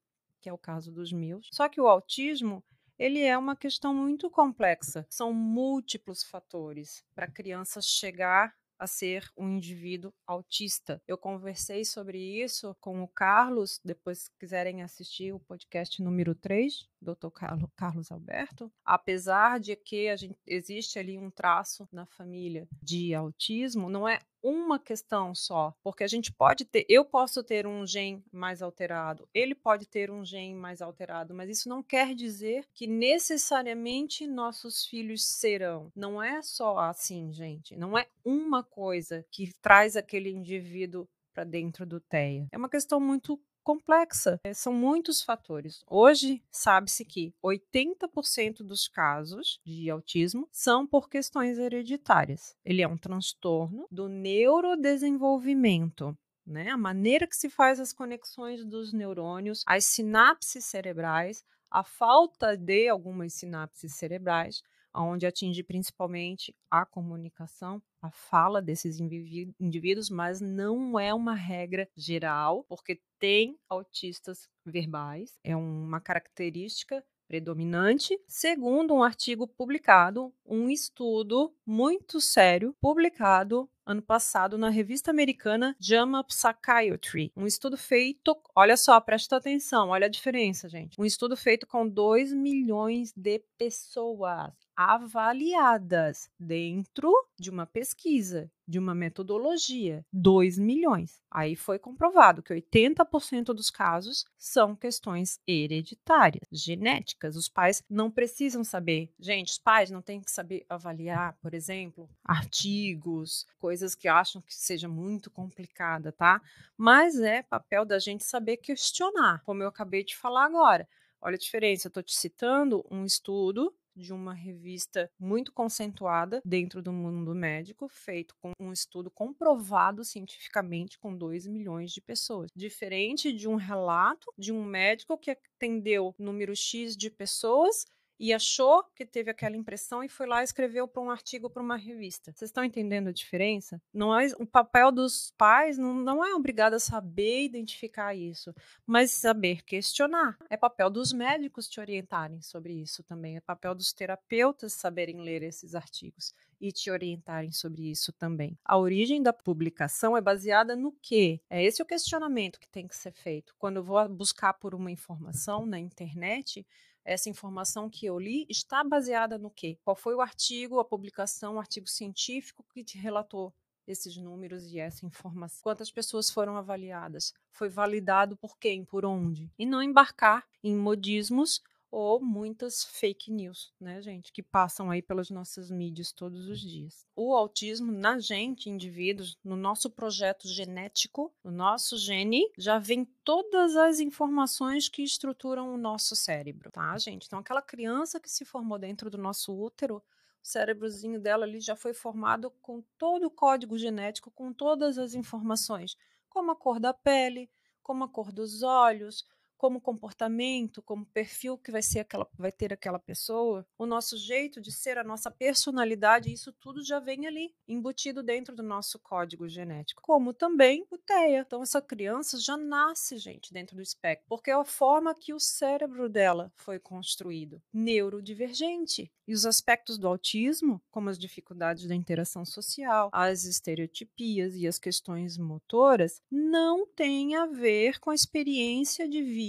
que 0.45 0.49
é 0.49 0.53
o 0.53 0.59
caso 0.59 0.91
dos 0.91 1.11
meus. 1.11 1.49
Só 1.51 1.67
que 1.67 1.81
o 1.81 1.87
autismo 1.87 2.63
ele 2.99 3.19
é 3.19 3.35
uma 3.35 3.55
questão 3.55 3.95
muito 3.95 4.29
complexa. 4.29 5.03
São 5.09 5.33
múltiplos 5.33 6.21
fatores 6.21 7.03
para 7.15 7.25
a 7.25 7.31
criança 7.31 7.81
chegar 7.81 8.53
a 8.77 8.85
ser 8.85 9.27
um 9.35 9.49
indivíduo 9.49 10.13
autista. 10.27 11.01
Eu 11.07 11.17
conversei 11.17 11.83
sobre 11.83 12.19
isso 12.19 12.75
com 12.79 13.01
o 13.01 13.07
Carlos, 13.07 13.79
depois 13.83 14.19
se 14.19 14.31
quiserem 14.39 14.83
assistir 14.83 15.33
o 15.33 15.39
podcast 15.39 15.99
número 16.03 16.35
3, 16.35 16.87
Dr. 17.01 17.29
Carlos 17.75 18.11
Alberto. 18.11 18.71
Apesar 18.85 19.59
de 19.59 19.75
que 19.75 20.15
gente, 20.15 20.37
existe 20.45 20.99
ali 20.99 21.17
um 21.17 21.31
traço 21.31 21.89
na 21.91 22.05
família 22.05 22.67
de 22.83 23.15
autismo, 23.15 23.89
não 23.89 24.07
é 24.07 24.19
uma 24.45 24.77
questão 24.77 25.33
só, 25.33 25.73
porque 25.83 26.03
a 26.03 26.07
gente 26.07 26.31
pode 26.31 26.65
ter, 26.65 26.85
eu 26.87 27.03
posso 27.03 27.43
ter 27.43 27.65
um 27.65 27.85
gene 27.85 28.23
mais 28.31 28.61
alterado, 28.61 29.27
ele 29.33 29.55
pode 29.55 29.87
ter 29.87 30.11
um 30.11 30.23
gene 30.23 30.53
mais 30.53 30.81
alterado, 30.83 31.33
mas 31.33 31.49
isso 31.49 31.67
não 31.67 31.81
quer 31.81 32.13
dizer 32.13 32.67
que 32.73 32.85
necessariamente 32.85 34.27
nossos 34.27 34.85
filhos 34.85 35.25
serão. 35.25 35.91
Não 35.95 36.21
é 36.21 36.41
só 36.43 36.77
assim, 36.77 37.33
gente. 37.33 37.75
Não 37.75 37.97
é 37.97 38.07
uma 38.23 38.63
coisa 38.63 39.25
que 39.31 39.51
traz 39.61 39.95
aquele 39.95 40.29
indivíduo 40.29 41.07
para 41.33 41.43
dentro 41.43 41.85
do 41.85 41.99
TEA. 41.99 42.47
É 42.51 42.57
uma 42.57 42.69
questão 42.69 42.99
muito 42.99 43.39
complexa. 43.65 44.39
É, 44.43 44.53
são 44.53 44.71
muitos 44.71 45.23
fatores. 45.23 45.83
Hoje, 45.89 46.43
sabe-se 46.51 47.03
que 47.03 47.33
80% 47.43 48.59
dos 48.59 48.87
casos 48.87 49.59
de 49.65 49.89
autismo 49.89 50.47
são 50.51 50.85
por 50.85 51.09
questões 51.09 51.57
hereditárias. 51.57 52.55
Ele 52.63 52.83
é 52.83 52.87
um 52.87 52.97
transtorno 52.97 53.87
do 53.91 54.07
neurodesenvolvimento. 54.07 56.15
Né? 56.45 56.69
A 56.69 56.77
maneira 56.77 57.25
que 57.25 57.35
se 57.35 57.49
faz 57.49 57.79
as 57.79 57.91
conexões 57.91 58.63
dos 58.63 58.93
neurônios, 58.93 59.63
as 59.65 59.85
sinapses 59.85 60.65
cerebrais, 60.65 61.43
a 61.71 61.83
falta 61.83 62.55
de 62.55 62.87
algumas 62.87 63.33
sinapses 63.33 63.95
cerebrais, 63.95 64.61
onde 64.95 65.25
atinge 65.25 65.63
principalmente 65.63 66.55
a 66.69 66.85
comunicação, 66.85 67.81
a 68.01 68.11
fala 68.11 68.61
desses 68.61 68.99
indivíduos, 68.99 70.09
mas 70.09 70.39
não 70.39 70.99
é 70.99 71.13
uma 71.13 71.33
regra 71.33 71.89
geral, 71.95 72.63
porque 72.65 73.01
tem 73.19 73.57
autistas 73.67 74.47
verbais, 74.65 75.37
é 75.43 75.55
uma 75.55 75.99
característica 75.99 77.03
predominante, 77.27 78.19
segundo 78.27 78.93
um 78.93 79.03
artigo 79.03 79.47
publicado, 79.47 80.31
um 80.45 80.69
estudo 80.69 81.53
muito 81.65 82.21
sério 82.21 82.75
publicado 82.79 83.69
ano 83.85 84.01
passado 84.01 84.57
na 84.57 84.69
revista 84.69 85.11
americana 85.11 85.75
JAMA 85.79 86.23
Psychiatry. 86.23 87.31
Um 87.35 87.45
estudo 87.45 87.77
feito, 87.77 88.35
olha 88.55 88.75
só, 88.77 88.99
presta 88.99 89.37
atenção, 89.37 89.89
olha 89.89 90.05
a 90.05 90.09
diferença, 90.09 90.67
gente. 90.67 90.99
Um 90.99 91.05
estudo 91.05 91.37
feito 91.37 91.67
com 91.67 91.87
2 91.87 92.33
milhões 92.33 93.13
de 93.15 93.39
pessoas 93.57 94.53
avaliadas 94.75 96.29
dentro 96.39 97.11
de 97.39 97.49
uma 97.49 97.65
pesquisa, 97.65 98.51
de 98.67 98.79
uma 98.79 98.95
metodologia. 98.95 100.05
2 100.11 100.57
milhões. 100.57 101.21
Aí 101.31 101.55
foi 101.55 101.79
comprovado 101.79 102.41
que 102.41 102.53
80% 102.53 103.45
dos 103.53 103.69
casos 103.69 104.25
são 104.37 104.75
questões 104.75 105.39
hereditárias, 105.47 106.47
genéticas. 106.51 107.35
Os 107.35 107.47
pais 107.47 107.83
não 107.89 108.09
precisam 108.11 108.63
saber. 108.63 109.13
Gente, 109.19 109.51
os 109.51 109.59
pais 109.59 109.91
não 109.91 110.01
têm 110.01 110.21
que 110.21 110.31
saber 110.31 110.65
avaliar, 110.67 111.37
por 111.41 111.53
exemplo, 111.53 112.09
artigos, 112.23 113.45
coisas 113.57 113.95
que 113.95 114.07
acham 114.07 114.41
que 114.41 114.53
seja 114.53 114.87
muito 114.87 115.29
complicada, 115.29 116.11
tá? 116.11 116.41
Mas 116.77 117.19
é 117.19 117.41
papel 117.43 117.85
da 117.85 117.99
gente 117.99 118.23
saber 118.23 118.57
questionar, 118.57 119.41
como 119.43 119.63
eu 119.63 119.67
acabei 119.67 120.03
de 120.03 120.15
falar 120.15 120.45
agora. 120.45 120.87
Olha 121.21 121.35
a 121.35 121.39
diferença, 121.39 121.87
eu 121.87 121.89
estou 121.89 122.03
te 122.03 122.15
citando 122.15 122.85
um 122.91 123.03
estudo 123.03 123.73
de 123.95 124.13
uma 124.13 124.33
revista 124.33 125.09
muito 125.19 125.51
conceituada 125.51 126.41
dentro 126.45 126.81
do 126.81 126.91
mundo 126.91 127.33
médico, 127.33 127.87
feito 127.87 128.35
com 128.41 128.51
um 128.59 128.71
estudo 128.71 129.09
comprovado 129.09 130.03
cientificamente 130.03 130.97
com 130.99 131.15
2 131.15 131.47
milhões 131.47 131.91
de 131.91 132.01
pessoas. 132.01 132.49
Diferente 132.55 133.31
de 133.31 133.47
um 133.47 133.55
relato 133.55 134.31
de 134.37 134.51
um 134.51 134.63
médico 134.63 135.17
que 135.17 135.31
atendeu 135.31 136.13
número 136.17 136.55
X 136.55 136.95
de 136.95 137.09
pessoas 137.09 137.85
e 138.19 138.33
achou 138.33 138.83
que 138.95 139.05
teve 139.05 139.29
aquela 139.29 139.55
impressão 139.55 140.03
e 140.03 140.09
foi 140.09 140.25
lá 140.27 140.41
e 140.41 140.43
escreveu 140.43 140.87
para 140.87 141.01
um 141.01 141.09
artigo 141.09 141.49
para 141.49 141.61
uma 141.61 141.75
revista. 141.75 142.31
Vocês 142.31 142.49
estão 142.49 142.63
entendendo 142.63 143.09
a 143.09 143.13
diferença? 143.13 143.81
Não 143.93 144.17
é 144.17 144.27
o 144.39 144.45
papel 144.45 144.91
dos 144.91 145.31
pais 145.37 145.77
não, 145.77 145.93
não 145.93 146.23
é 146.23 146.33
obrigado 146.33 146.75
a 146.75 146.79
saber 146.79 147.43
identificar 147.43 148.15
isso, 148.15 148.53
mas 148.85 149.11
saber 149.11 149.63
questionar. 149.63 150.37
É 150.49 150.57
papel 150.57 150.89
dos 150.89 151.11
médicos 151.11 151.67
te 151.67 151.79
orientarem 151.79 152.41
sobre 152.41 152.73
isso 152.73 153.03
também. 153.03 153.37
É 153.37 153.41
papel 153.41 153.75
dos 153.75 153.91
terapeutas 153.93 154.73
saberem 154.73 155.21
ler 155.21 155.43
esses 155.43 155.75
artigos 155.75 156.33
e 156.59 156.71
te 156.71 156.89
orientarem 156.89 157.51
sobre 157.51 157.89
isso 157.89 158.13
também. 158.13 158.57
A 158.63 158.77
origem 158.77 159.21
da 159.21 159.33
publicação 159.33 160.15
é 160.15 160.21
baseada 160.21 160.75
no 160.75 160.91
quê? 161.01 161.41
É 161.49 161.63
esse 161.63 161.81
o 161.81 161.85
questionamento 161.85 162.59
que 162.59 162.67
tem 162.67 162.87
que 162.87 162.95
ser 162.95 163.11
feito. 163.11 163.53
Quando 163.57 163.77
eu 163.77 163.83
vou 163.83 164.07
buscar 164.07 164.53
por 164.53 164.73
uma 164.73 164.91
informação 164.91 165.65
na 165.65 165.79
internet, 165.79 166.65
essa 167.05 167.29
informação 167.29 167.89
que 167.89 168.05
eu 168.05 168.19
li 168.19 168.45
está 168.49 168.83
baseada 168.83 169.37
no 169.37 169.51
quê? 169.51 169.77
Qual 169.83 169.95
foi 169.95 170.15
o 170.15 170.21
artigo, 170.21 170.79
a 170.79 170.85
publicação, 170.85 171.55
o 171.55 171.59
artigo 171.59 171.87
científico 171.87 172.65
que 172.73 172.83
te 172.83 172.97
relatou 172.97 173.53
esses 173.87 174.17
números 174.17 174.65
e 174.73 174.79
essa 174.79 175.05
informação? 175.05 175.59
Quantas 175.61 175.91
pessoas 175.91 176.31
foram 176.31 176.57
avaliadas? 176.57 177.33
Foi 177.51 177.69
validado 177.69 178.35
por 178.35 178.57
quem? 178.57 178.83
Por 178.83 179.05
onde? 179.05 179.49
E 179.57 179.65
não 179.65 179.83
embarcar 179.83 180.45
em 180.63 180.75
modismos 180.75 181.61
ou 181.97 182.19
muitas 182.19 182.83
fake 182.83 183.31
news, 183.31 183.73
né, 183.79 184.01
gente, 184.01 184.33
que 184.33 184.43
passam 184.43 184.91
aí 184.91 185.01
pelas 185.01 185.29
nossas 185.29 185.71
mídias 185.71 186.11
todos 186.11 186.49
os 186.49 186.59
dias. 186.59 187.07
O 187.15 187.33
autismo 187.33 187.89
na 187.89 188.19
gente, 188.19 188.69
indivíduos, 188.69 189.37
no 189.41 189.55
nosso 189.55 189.89
projeto 189.89 190.45
genético, 190.45 191.33
no 191.41 191.51
nosso 191.51 191.97
gene, 191.97 192.51
já 192.57 192.77
vem 192.79 193.05
todas 193.23 193.77
as 193.77 194.01
informações 194.01 194.89
que 194.89 195.03
estruturam 195.03 195.73
o 195.73 195.77
nosso 195.77 196.17
cérebro, 196.17 196.69
tá, 196.69 196.97
gente? 196.97 197.27
Então, 197.27 197.39
aquela 197.39 197.61
criança 197.61 198.19
que 198.19 198.29
se 198.29 198.43
formou 198.43 198.77
dentro 198.77 199.09
do 199.09 199.17
nosso 199.17 199.57
útero, 199.57 199.95
o 199.95 200.01
cérebrozinho 200.45 201.17
dela 201.17 201.45
ali 201.45 201.61
já 201.61 201.77
foi 201.77 201.93
formado 201.93 202.51
com 202.61 202.83
todo 202.97 203.27
o 203.27 203.31
código 203.31 203.77
genético, 203.77 204.29
com 204.31 204.51
todas 204.51 204.97
as 204.97 205.13
informações, 205.13 205.95
como 206.27 206.51
a 206.51 206.55
cor 206.57 206.77
da 206.77 206.93
pele, 206.93 207.49
como 207.81 208.03
a 208.03 208.09
cor 208.09 208.33
dos 208.33 208.63
olhos, 208.63 209.25
como 209.57 209.81
comportamento, 209.81 210.81
como 210.81 211.05
perfil 211.05 211.57
que 211.57 211.71
vai 211.71 211.81
ser 211.81 211.99
aquela, 211.99 212.27
vai 212.37 212.51
ter 212.51 212.73
aquela 212.73 212.99
pessoa, 212.99 213.65
o 213.77 213.85
nosso 213.85 214.17
jeito 214.17 214.61
de 214.61 214.71
ser, 214.71 214.97
a 214.97 215.03
nossa 215.03 215.31
personalidade, 215.31 216.31
isso 216.31 216.53
tudo 216.53 216.83
já 216.83 216.99
vem 216.99 217.27
ali, 217.27 217.53
embutido 217.67 218.21
dentro 218.21 218.55
do 218.55 218.63
nosso 218.63 218.99
código 218.99 219.47
genético. 219.47 220.01
Como 220.01 220.33
também 220.33 220.85
o 220.91 220.97
TEA. 220.97 221.41
Então, 221.45 221.61
essa 221.61 221.81
criança 221.81 222.37
já 222.39 222.57
nasce, 222.57 223.17
gente, 223.17 223.53
dentro 223.53 223.75
do 223.75 223.81
espectro, 223.81 224.25
porque 224.27 224.51
é 224.51 224.53
a 224.53 224.65
forma 224.65 225.15
que 225.15 225.33
o 225.33 225.39
cérebro 225.39 226.09
dela 226.09 226.51
foi 226.55 226.79
construído, 226.79 227.61
neurodivergente. 227.73 229.11
E 229.27 229.33
os 229.33 229.45
aspectos 229.45 229.97
do 229.97 230.07
autismo, 230.07 230.79
como 230.91 231.09
as 231.09 231.17
dificuldades 231.17 231.87
da 231.87 231.95
interação 231.95 232.45
social, 232.45 233.09
as 233.11 233.43
estereotipias 233.45 234.55
e 234.55 234.67
as 234.67 234.77
questões 234.77 235.35
motoras, 235.37 236.21
não 236.29 236.85
têm 236.85 237.35
a 237.35 237.47
ver 237.47 237.99
com 237.99 238.11
a 238.11 238.15
experiência 238.15 239.09
de 239.09 239.23
vida 239.23 239.44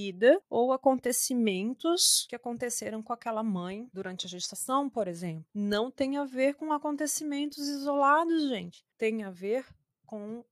ou 0.49 0.73
acontecimentos 0.73 2.27
que 2.29 2.37
aconteceram 2.37 3.03
com 3.03 3.13
aquela 3.13 3.43
mãe 3.43 3.89
durante 3.93 4.27
a 4.27 4.29
gestação, 4.29 4.89
por 4.89 5.09
exemplo. 5.09 5.45
Não 5.55 5.91
tem 5.91 6.17
a 6.17 6.25
ver 6.25 6.55
com 6.55 6.73
acontecimentos 6.73 7.67
isolados, 7.69 8.49
gente. 8.49 8.85
Tem 8.99 9.25
a 9.25 9.31
ver 9.31 9.67
com 10.05 10.45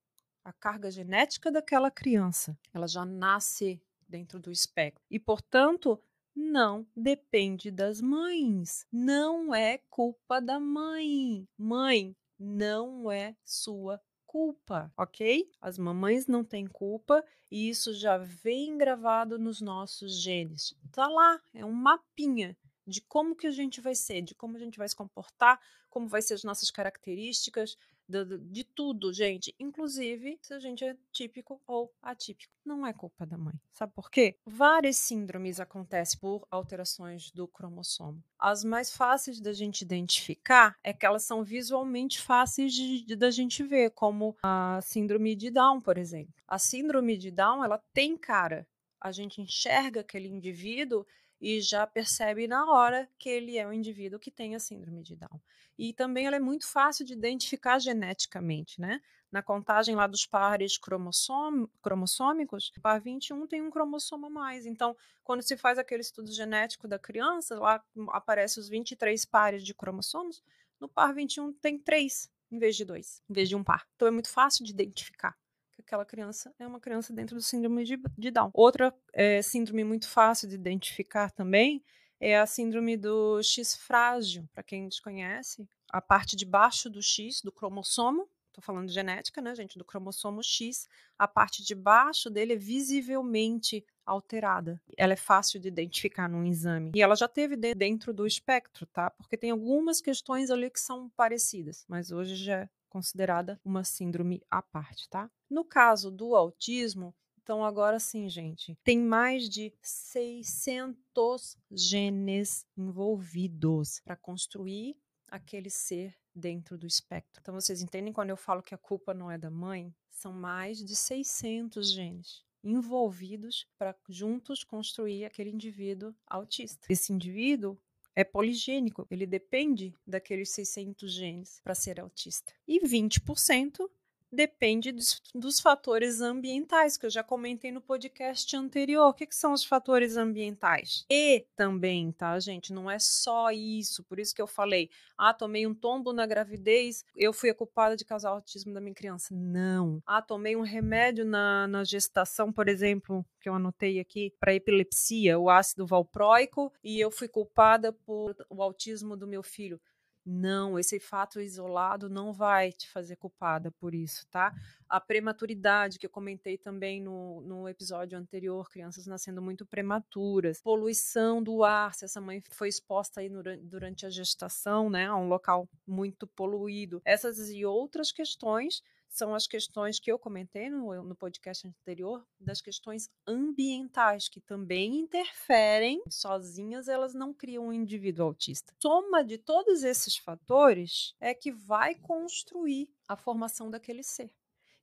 a 0.45 0.53
carga 0.53 0.91
genética 0.91 1.51
daquela 1.51 1.91
criança. 1.91 2.57
Ela 2.73 2.87
já 2.87 3.05
nasce 3.05 3.81
dentro 4.09 4.39
do 4.39 4.51
espectro. 4.51 5.03
E, 5.11 5.19
portanto, 5.19 6.01
não 6.35 6.87
depende 6.95 7.71
das 7.71 8.01
mães. 8.01 8.87
Não 8.93 9.55
é 9.55 9.79
culpa 9.89 10.41
da 10.41 10.61
mãe. 10.61 11.49
Mãe, 11.57 12.17
não 12.39 13.11
é 13.11 13.37
sua 13.45 14.01
culpa, 14.35 14.93
ok? 14.97 15.49
As 15.61 15.79
mamães 15.79 16.27
não 16.27 16.43
têm 16.43 16.67
culpa 16.67 17.25
e 17.49 17.69
isso 17.69 17.95
já 17.95 18.19
vem 18.19 18.77
gravado 18.77 19.39
nos 19.39 19.61
nossos 19.61 20.21
genes. 20.21 20.75
Tá 20.91 21.07
lá, 21.07 21.41
é 21.55 21.65
um 21.65 21.71
mapinha 21.71 22.57
de 22.85 23.01
como 23.01 23.37
que 23.37 23.47
a 23.47 23.53
gente 23.53 23.81
vai 23.81 23.95
ser, 23.95 24.23
de 24.23 24.35
como 24.35 24.57
a 24.57 24.59
gente 24.59 24.77
vai 24.77 24.89
se 24.89 24.97
comportar, 24.97 25.61
como 25.89 26.09
vai 26.09 26.21
ser 26.21 26.35
as 26.35 26.43
nossas 26.43 26.69
características, 26.69 27.77
de, 28.09 28.39
de, 28.39 28.65
tudo, 28.65 29.13
gente. 29.13 29.55
Inclusive 29.59 30.39
se 30.43 30.55
a 30.55 30.59
gente 30.59 30.85
é 30.85 30.97
típico 31.13 31.61
ou 31.67 31.93
atípico. 32.03 32.53
Não 32.65 32.87
é 32.87 32.93
culpa 32.93 33.27
da 33.27 33.37
mãe. 33.37 33.55
Sabe 33.73 33.93
por 33.95 34.11
quê? 34.11 34.37
Várias 34.47 34.97
síndromes 34.97 35.61
acontecem 35.61 36.19
por 36.19 36.47
alterações 36.51 37.31
do 37.31 37.47
cromossomo. 37.47 38.23
As 38.39 38.65
mais 38.65 38.95
fáceis 38.95 39.41
da 39.41 39.53
gente 39.53 39.83
identificar 39.83 40.77
é 40.83 40.93
que 40.93 41.05
elas 41.05 41.25
são 41.25 41.43
visualmente 41.43 42.21
fáceis 42.21 42.73
de, 42.73 43.17
da 43.17 43.31
gente 43.31 43.63
ver, 43.63 43.91
como 43.91 44.37
a 44.43 44.81
síndrome 44.83 45.35
de 45.35 45.51
Down, 45.51 45.81
por 45.81 45.99
exemplo. 45.99 46.33
A 46.47 46.59
síndrome 46.59 47.17
de 47.17 47.31
Down, 47.31 47.65
ela 47.65 47.83
tem 47.93 48.17
cara. 48.17 48.67
A 49.01 49.13
gente 49.13 49.41
enxerga 49.41 50.01
aquele 50.01 50.29
indivíduo 50.29 51.07
e 51.45 51.61
já 51.61 51.87
percebe 51.87 52.49
na 52.49 52.65
hora 52.73 53.07
que 53.19 53.29
ele 53.29 53.59
é 53.59 53.69
um 53.69 53.73
indivíduo 53.73 54.19
que 54.19 54.31
tem 54.31 54.55
a 54.55 54.59
síndrome 54.59 55.03
de 55.03 55.15
Down. 55.15 55.39
E 55.77 55.93
também 55.93 56.27
ela 56.27 56.37
é 56.37 56.41
muito 56.41 56.67
fácil 56.67 57.05
de 57.05 57.13
identificar 57.13 57.79
geneticamente, 57.79 58.81
né? 58.81 58.99
Na 59.31 59.43
contagem 59.43 59.95
lá 59.95 60.07
dos 60.07 60.25
pares 60.25 60.79
cromossômicos, 60.79 62.73
o 62.75 62.81
par 62.81 62.99
21 62.99 63.47
tem 63.47 63.61
um 63.61 63.71
cromossomo 63.71 64.25
a 64.25 64.31
mais. 64.31 64.65
Então, 64.65 64.97
quando 65.23 65.43
se 65.43 65.55
faz 65.55 65.77
aquele 65.77 66.01
estudo 66.01 66.33
genético 66.33 66.89
da 66.89 66.99
criança, 66.99 67.59
lá 67.59 67.85
aparecem 68.09 68.63
os 68.63 68.71
23 68.71 69.23
pares 69.27 69.63
de 69.63 69.75
cromossomos, 69.75 70.43
no 70.81 70.89
par 70.89 71.13
21 71.13 71.53
tem 71.53 71.79
três 71.79 72.33
em 72.51 72.59
vez 72.59 72.75
de 72.75 72.87
dois, 72.87 73.23
em 73.29 73.35
vez 73.35 73.51
de 73.51 73.57
um 73.57 73.63
par. 73.63 73.87
Então 73.97 74.09
é 74.09 74.11
muito 74.11 74.31
fácil 74.31 74.65
de 74.65 74.71
identificar 74.71 75.37
aquela 75.85 76.05
criança 76.05 76.53
é 76.59 76.67
uma 76.67 76.81
criança 76.81 77.13
dentro 77.13 77.37
do 77.37 77.43
síndrome 77.43 77.85
de, 77.85 77.99
de 78.19 78.31
Down. 78.31 78.51
Outra 78.53 78.93
é, 79.13 79.41
síndrome 79.43 79.85
muito 79.85 80.09
fácil 80.09 80.49
de 80.49 80.55
identificar 80.55 81.31
também 81.31 81.85
é 82.19 82.39
a 82.39 82.47
síndrome 82.47 82.97
do 82.97 83.43
X 83.43 83.77
frágil. 83.77 84.49
Para 84.53 84.63
quem 84.63 84.89
desconhece, 84.89 85.69
a 85.91 86.01
parte 86.01 86.35
de 86.35 86.45
baixo 86.45 86.89
do 86.89 87.03
X, 87.03 87.41
do 87.43 87.53
cromossomo, 87.53 88.29
estou 88.49 88.63
falando 88.63 88.87
de 88.87 88.95
genética, 88.95 89.43
né, 89.43 89.55
gente, 89.55 89.77
do 89.77 89.85
cromossomo 89.85 90.43
X, 90.43 90.89
a 91.19 91.27
parte 91.27 91.63
de 91.63 91.75
baixo 91.75 92.31
dele 92.31 92.55
é 92.55 92.57
visivelmente 92.57 93.85
alterada. 94.07 94.81
Ela 94.97 95.15
é 95.15 95.17
fácil 95.17 95.59
de 95.59 95.69
identificar 95.69 96.29
num 96.29 96.45
exame. 96.45 96.93
E 96.95 97.03
ela 97.03 97.17
já 97.17 97.27
teve 97.27 97.57
dentro 97.57 98.13
do 98.13 98.27
espectro, 98.27 98.87
tá? 98.87 99.11
Porque 99.11 99.37
tem 99.37 99.51
algumas 99.51 100.01
questões 100.01 100.51
ali 100.51 100.71
que 100.71 100.81
são 100.81 101.11
parecidas, 101.11 101.85
mas 101.89 102.13
hoje 102.13 102.37
já 102.37 102.61
é 102.61 102.69
considerada 102.95 103.61
uma 103.65 103.83
síndrome 103.83 104.41
à 104.49 104.63
parte, 104.63 105.09
tá? 105.09 105.29
No 105.51 105.65
caso 105.65 106.13
do 106.13 106.37
autismo, 106.37 107.13
então 107.43 107.65
agora 107.65 107.99
sim, 107.99 108.29
gente, 108.29 108.79
tem 108.85 109.01
mais 109.01 109.49
de 109.49 109.75
600 109.83 111.59
genes 111.73 112.65
envolvidos 112.77 114.01
para 114.05 114.15
construir 114.15 114.97
aquele 115.27 115.71
ser 115.71 116.15
dentro 116.33 116.79
do 116.79 116.87
espectro. 116.87 117.41
Então 117.43 117.53
vocês 117.53 117.83
entendem 117.83 118.13
quando 118.13 118.31
eu 118.31 118.37
falo 118.37 118.63
que 118.63 118.77
a 118.77 118.79
culpa 118.79 119.13
não 119.13 119.29
é 119.29 119.37
da 119.37 119.51
mãe? 119.51 119.93
São 120.09 120.33
mais 120.33 120.79
de 120.79 120.95
600 120.95 121.91
genes 121.91 122.45
envolvidos 122.63 123.67
para 123.77 123.95
juntos 124.09 124.63
construir 124.63 125.25
aquele 125.25 125.51
indivíduo 125.51 126.15
autista. 126.27 126.87
Esse 126.89 127.13
indivíduo 127.13 127.77
é 128.17 128.23
poligênico, 128.25 129.07
ele 129.11 129.27
depende 129.27 129.95
daqueles 130.07 130.51
600 130.51 131.13
genes 131.13 131.61
para 131.63 131.75
ser 131.75 132.01
autista. 132.01 132.53
E 132.67 132.81
20% 132.81 133.89
depende 134.35 134.93
dos, 134.93 135.23
dos, 135.35 135.61
fatores 135.61 136.21
ambientais, 136.21 136.97
que 136.97 137.07
eu 137.07 137.11
já 137.11 137.23
comentei 137.23 137.73
no 137.73 137.81
podcast 137.81 138.55
anterior. 138.57 139.09
O 139.09 139.15
que, 139.15 139.27
que, 139.27 139.35
são 139.35 139.53
os 139.53 139.65
fatores 139.65 140.17
ambientais? 140.17 141.07
E 141.11 141.47
também, 141.57 142.13
tá, 142.13 142.39
gente? 142.39 142.73
Não 142.73 142.91
é 142.91 142.99
só 142.99 143.51
isso. 143.51 144.05
Por 144.05 144.19
isso 144.19 144.35
que 144.35 144.43
eu 144.43 144.47
falei, 144.47 144.91
ah, 145.17 145.33
tomei 145.33 145.67
um 145.67 145.75
tombo 145.75 146.13
na 146.13 146.27
gravidez, 146.27 147.05
eu 147.17 147.33
fui 147.33 147.51
a 147.51 147.55
culpada 147.55 147.97
de 147.97 148.05
causar 148.05 148.31
autismo 148.31 148.75
da 148.75 148.81
minha 148.81 148.95
criança. 148.95 149.35
Não. 149.35 150.03
Ah, 150.05 150.21
tomei 150.21 150.57
um 150.57 150.63
remédio 150.63 151.25
na, 151.25 151.67
na 151.69 151.85
gestação, 151.85 152.53
por 152.53 152.69
exemplo, 152.69 153.25
que 153.41 153.49
eu 153.49 153.55
anotei 153.55 154.01
aqui, 154.01 154.33
para 154.41 154.55
epilepsia, 154.55 155.39
o 155.39 155.49
ácido 155.49 155.87
valproico, 155.87 156.73
e 156.83 156.99
eu 156.99 157.11
fui 157.11 157.29
culpada 157.29 157.93
por 157.93 158.35
o 158.51 158.63
autismo 158.63 159.17
do 159.17 159.27
meu 159.27 159.43
filho. 159.43 159.81
Não, 160.27 160.79
esse 160.79 160.99
fato 160.99 161.39
isolado 161.39 162.09
não 162.09 162.33
vai 162.33 162.73
te 162.73 162.89
fazer 162.89 163.17
culpada 163.17 163.71
por 163.71 163.95
isso, 163.95 164.27
tá? 164.29 164.55
A 164.89 164.99
prematuridade, 164.99 165.99
que 165.99 166.07
eu 166.07 166.11
comentei 166.11 166.57
também 166.57 166.99
no, 166.99 167.43
no 167.43 167.69
episódio 167.69 168.17
anterior, 168.19 168.71
crianças 168.71 169.07
nascendo 169.07 169.43
muito 169.43 169.67
prematuras, 169.67 170.63
poluição 170.63 171.43
do 171.43 171.63
ar, 171.63 171.95
se 171.95 172.07
essa 172.07 172.23
mãe 172.23 172.43
foi 172.51 172.69
exposta 172.69 173.21
aí 173.21 173.29
durante 173.61 174.07
a 174.07 174.11
gestação, 174.11 174.89
né, 174.89 175.07
a 175.07 175.17
um 175.17 175.29
local 175.29 175.69
muito 175.87 176.27
poluído. 176.27 177.03
Essas 177.05 177.51
e 177.51 177.65
outras 177.67 178.11
questões 178.11 178.83
são 179.15 179.33
as 179.33 179.47
questões 179.47 180.01
que 180.01 180.11
eu 180.11 180.19
comentei 180.19 180.69
no, 180.69 181.03
no 181.05 181.15
podcast 181.15 181.67
anterior, 181.69 182.27
das 182.39 182.61
questões 182.61 183.09
ambientais, 183.27 184.29
que 184.29 184.41
também 184.41 184.97
interferem, 184.97 186.03
sozinhas 186.11 186.89
elas 186.89 187.15
não 187.15 187.33
criam 187.33 187.69
um 187.69 187.73
indivíduo 187.73 188.27
autista. 188.27 188.75
Soma 188.83 189.25
de 189.25 189.39
todos 189.39 189.85
esses 189.85 190.17
fatores 190.17 191.15
é 191.21 191.33
que 191.33 191.53
vai 191.53 191.95
construir 191.95 192.91
a 193.07 193.17
formação 193.17 193.71
daquele 193.71 194.03
ser 194.03 194.33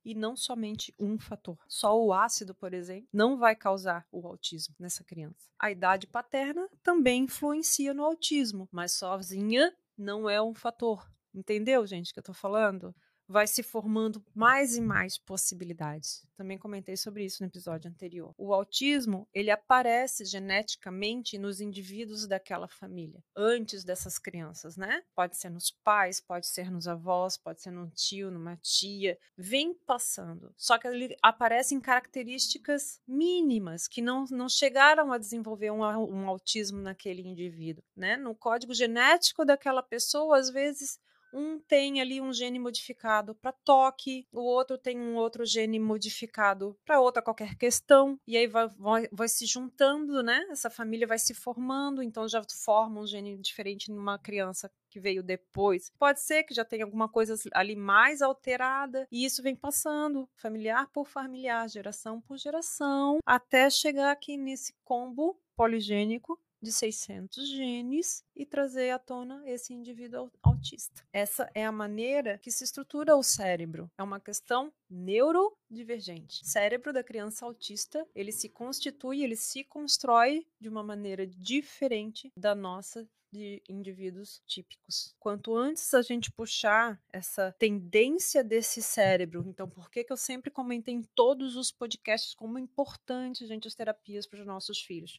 e 0.04 0.14
não 0.14 0.34
somente 0.34 0.94
um 0.98 1.18
fator. 1.18 1.58
Só 1.68 1.96
o 2.02 2.12
ácido, 2.12 2.54
por 2.54 2.72
exemplo, 2.72 3.08
não 3.12 3.36
vai 3.36 3.54
causar 3.54 4.06
o 4.10 4.26
autismo 4.26 4.74
nessa 4.78 5.04
criança. 5.04 5.50
A 5.58 5.70
idade 5.70 6.06
paterna 6.06 6.68
também 6.82 7.24
influencia 7.24 7.92
no 7.92 8.02
autismo, 8.02 8.66
mas 8.72 8.92
sozinha 8.92 9.72
não 9.96 10.28
é 10.28 10.40
um 10.42 10.54
fator. 10.54 11.06
Entendeu, 11.34 11.86
gente, 11.86 12.12
que 12.12 12.18
eu 12.18 12.24
tô 12.24 12.34
falando? 12.34 12.94
Vai 13.28 13.46
se 13.46 13.62
formando 13.62 14.24
mais 14.34 14.76
e 14.76 14.80
mais 14.80 15.18
possibilidades. 15.18 16.26
Também 16.36 16.58
comentei 16.58 16.96
sobre 16.96 17.24
isso 17.24 17.42
no 17.42 17.48
episódio 17.48 17.90
anterior. 17.90 18.34
O 18.36 18.52
autismo, 18.52 19.28
ele 19.32 19.50
aparece 19.50 20.24
geneticamente 20.24 21.38
nos 21.38 21.60
indivíduos 21.60 22.26
daquela 22.26 22.66
família, 22.66 23.22
antes 23.36 23.84
dessas 23.84 24.18
crianças, 24.18 24.76
né? 24.76 25.02
Pode 25.14 25.36
ser 25.36 25.50
nos 25.50 25.70
pais, 25.70 26.20
pode 26.20 26.46
ser 26.46 26.70
nos 26.70 26.88
avós, 26.88 27.36
pode 27.36 27.62
ser 27.62 27.70
num 27.70 27.88
tio, 27.90 28.30
numa 28.30 28.56
tia, 28.56 29.18
vem 29.36 29.72
passando. 29.72 30.52
Só 30.56 30.78
que 30.78 30.88
ele 30.88 31.16
aparece 31.22 31.74
em 31.74 31.80
características 31.80 33.00
mínimas 33.06 33.86
que 33.86 34.02
não, 34.02 34.24
não 34.30 34.48
chegaram 34.48 35.12
a 35.12 35.18
desenvolver 35.18 35.70
um, 35.70 35.82
um 35.82 36.28
autismo 36.28 36.80
naquele 36.80 37.22
indivíduo, 37.22 37.84
né? 37.96 38.16
No 38.16 38.34
código 38.34 38.74
genético 38.74 39.44
daquela 39.44 39.82
pessoa, 39.82 40.38
às 40.38 40.50
vezes 40.50 40.98
um 41.32 41.58
tem 41.58 42.00
ali 42.00 42.20
um 42.20 42.32
gene 42.32 42.58
modificado 42.58 43.34
para 43.34 43.52
toque, 43.52 44.26
o 44.32 44.40
outro 44.40 44.78
tem 44.78 44.98
um 44.98 45.16
outro 45.16 45.44
gene 45.44 45.78
modificado 45.78 46.76
para 46.84 47.00
outra 47.00 47.22
qualquer 47.22 47.54
questão, 47.56 48.18
e 48.26 48.36
aí 48.36 48.46
vai, 48.46 48.68
vai, 48.68 49.08
vai, 49.10 49.28
se 49.28 49.46
juntando, 49.46 50.22
né? 50.22 50.46
Essa 50.50 50.70
família 50.70 51.06
vai 51.06 51.18
se 51.18 51.34
formando, 51.34 52.02
então 52.02 52.28
já 52.28 52.42
forma 52.64 53.00
um 53.00 53.06
gene 53.06 53.36
diferente 53.38 53.90
numa 53.90 54.18
criança 54.18 54.70
que 54.90 55.00
veio 55.00 55.22
depois. 55.22 55.90
Pode 55.98 56.20
ser 56.20 56.42
que 56.44 56.54
já 56.54 56.64
tenha 56.64 56.84
alguma 56.84 57.08
coisa 57.08 57.34
ali 57.54 57.74
mais 57.74 58.20
alterada, 58.20 59.06
e 59.10 59.24
isso 59.24 59.42
vem 59.42 59.56
passando, 59.56 60.28
familiar 60.36 60.88
por 60.92 61.06
familiar, 61.06 61.68
geração 61.68 62.20
por 62.20 62.36
geração, 62.36 63.18
até 63.24 63.70
chegar 63.70 64.12
aqui 64.12 64.36
nesse 64.36 64.74
combo 64.84 65.40
poligênico 65.56 66.38
de 66.62 66.72
600 66.72 67.48
genes 67.48 68.24
e 68.36 68.46
trazer 68.46 68.90
à 68.90 68.98
tona 68.98 69.42
esse 69.44 69.74
indivíduo 69.74 70.30
autista. 70.42 71.04
Essa 71.12 71.50
é 71.54 71.64
a 71.64 71.72
maneira 71.72 72.38
que 72.38 72.50
se 72.50 72.64
estrutura 72.64 73.16
o 73.16 73.22
cérebro. 73.22 73.90
É 73.98 74.02
uma 74.02 74.20
questão 74.20 74.72
neurodivergente. 74.88 76.42
O 76.42 76.46
cérebro 76.46 76.92
da 76.92 77.02
criança 77.02 77.44
autista, 77.44 78.06
ele 78.14 78.30
se 78.30 78.48
constitui, 78.48 79.22
ele 79.22 79.36
se 79.36 79.64
constrói 79.64 80.46
de 80.60 80.68
uma 80.68 80.82
maneira 80.82 81.26
diferente 81.26 82.32
da 82.36 82.54
nossa 82.54 83.08
de 83.32 83.62
indivíduos 83.66 84.42
típicos. 84.46 85.14
Quanto 85.18 85.56
antes 85.56 85.94
a 85.94 86.02
gente 86.02 86.30
puxar 86.30 87.02
essa 87.10 87.50
tendência 87.58 88.44
desse 88.44 88.82
cérebro, 88.82 89.42
então 89.48 89.68
por 89.68 89.90
que, 89.90 90.04
que 90.04 90.12
eu 90.12 90.18
sempre 90.18 90.50
comentei 90.50 90.94
em 90.94 91.02
todos 91.14 91.56
os 91.56 91.72
podcasts 91.72 92.34
como 92.34 92.58
é 92.58 92.60
importante 92.60 93.42
a 93.42 93.46
gente 93.46 93.66
as 93.66 93.74
terapias 93.74 94.26
para 94.26 94.40
os 94.40 94.46
nossos 94.46 94.82
filhos? 94.82 95.18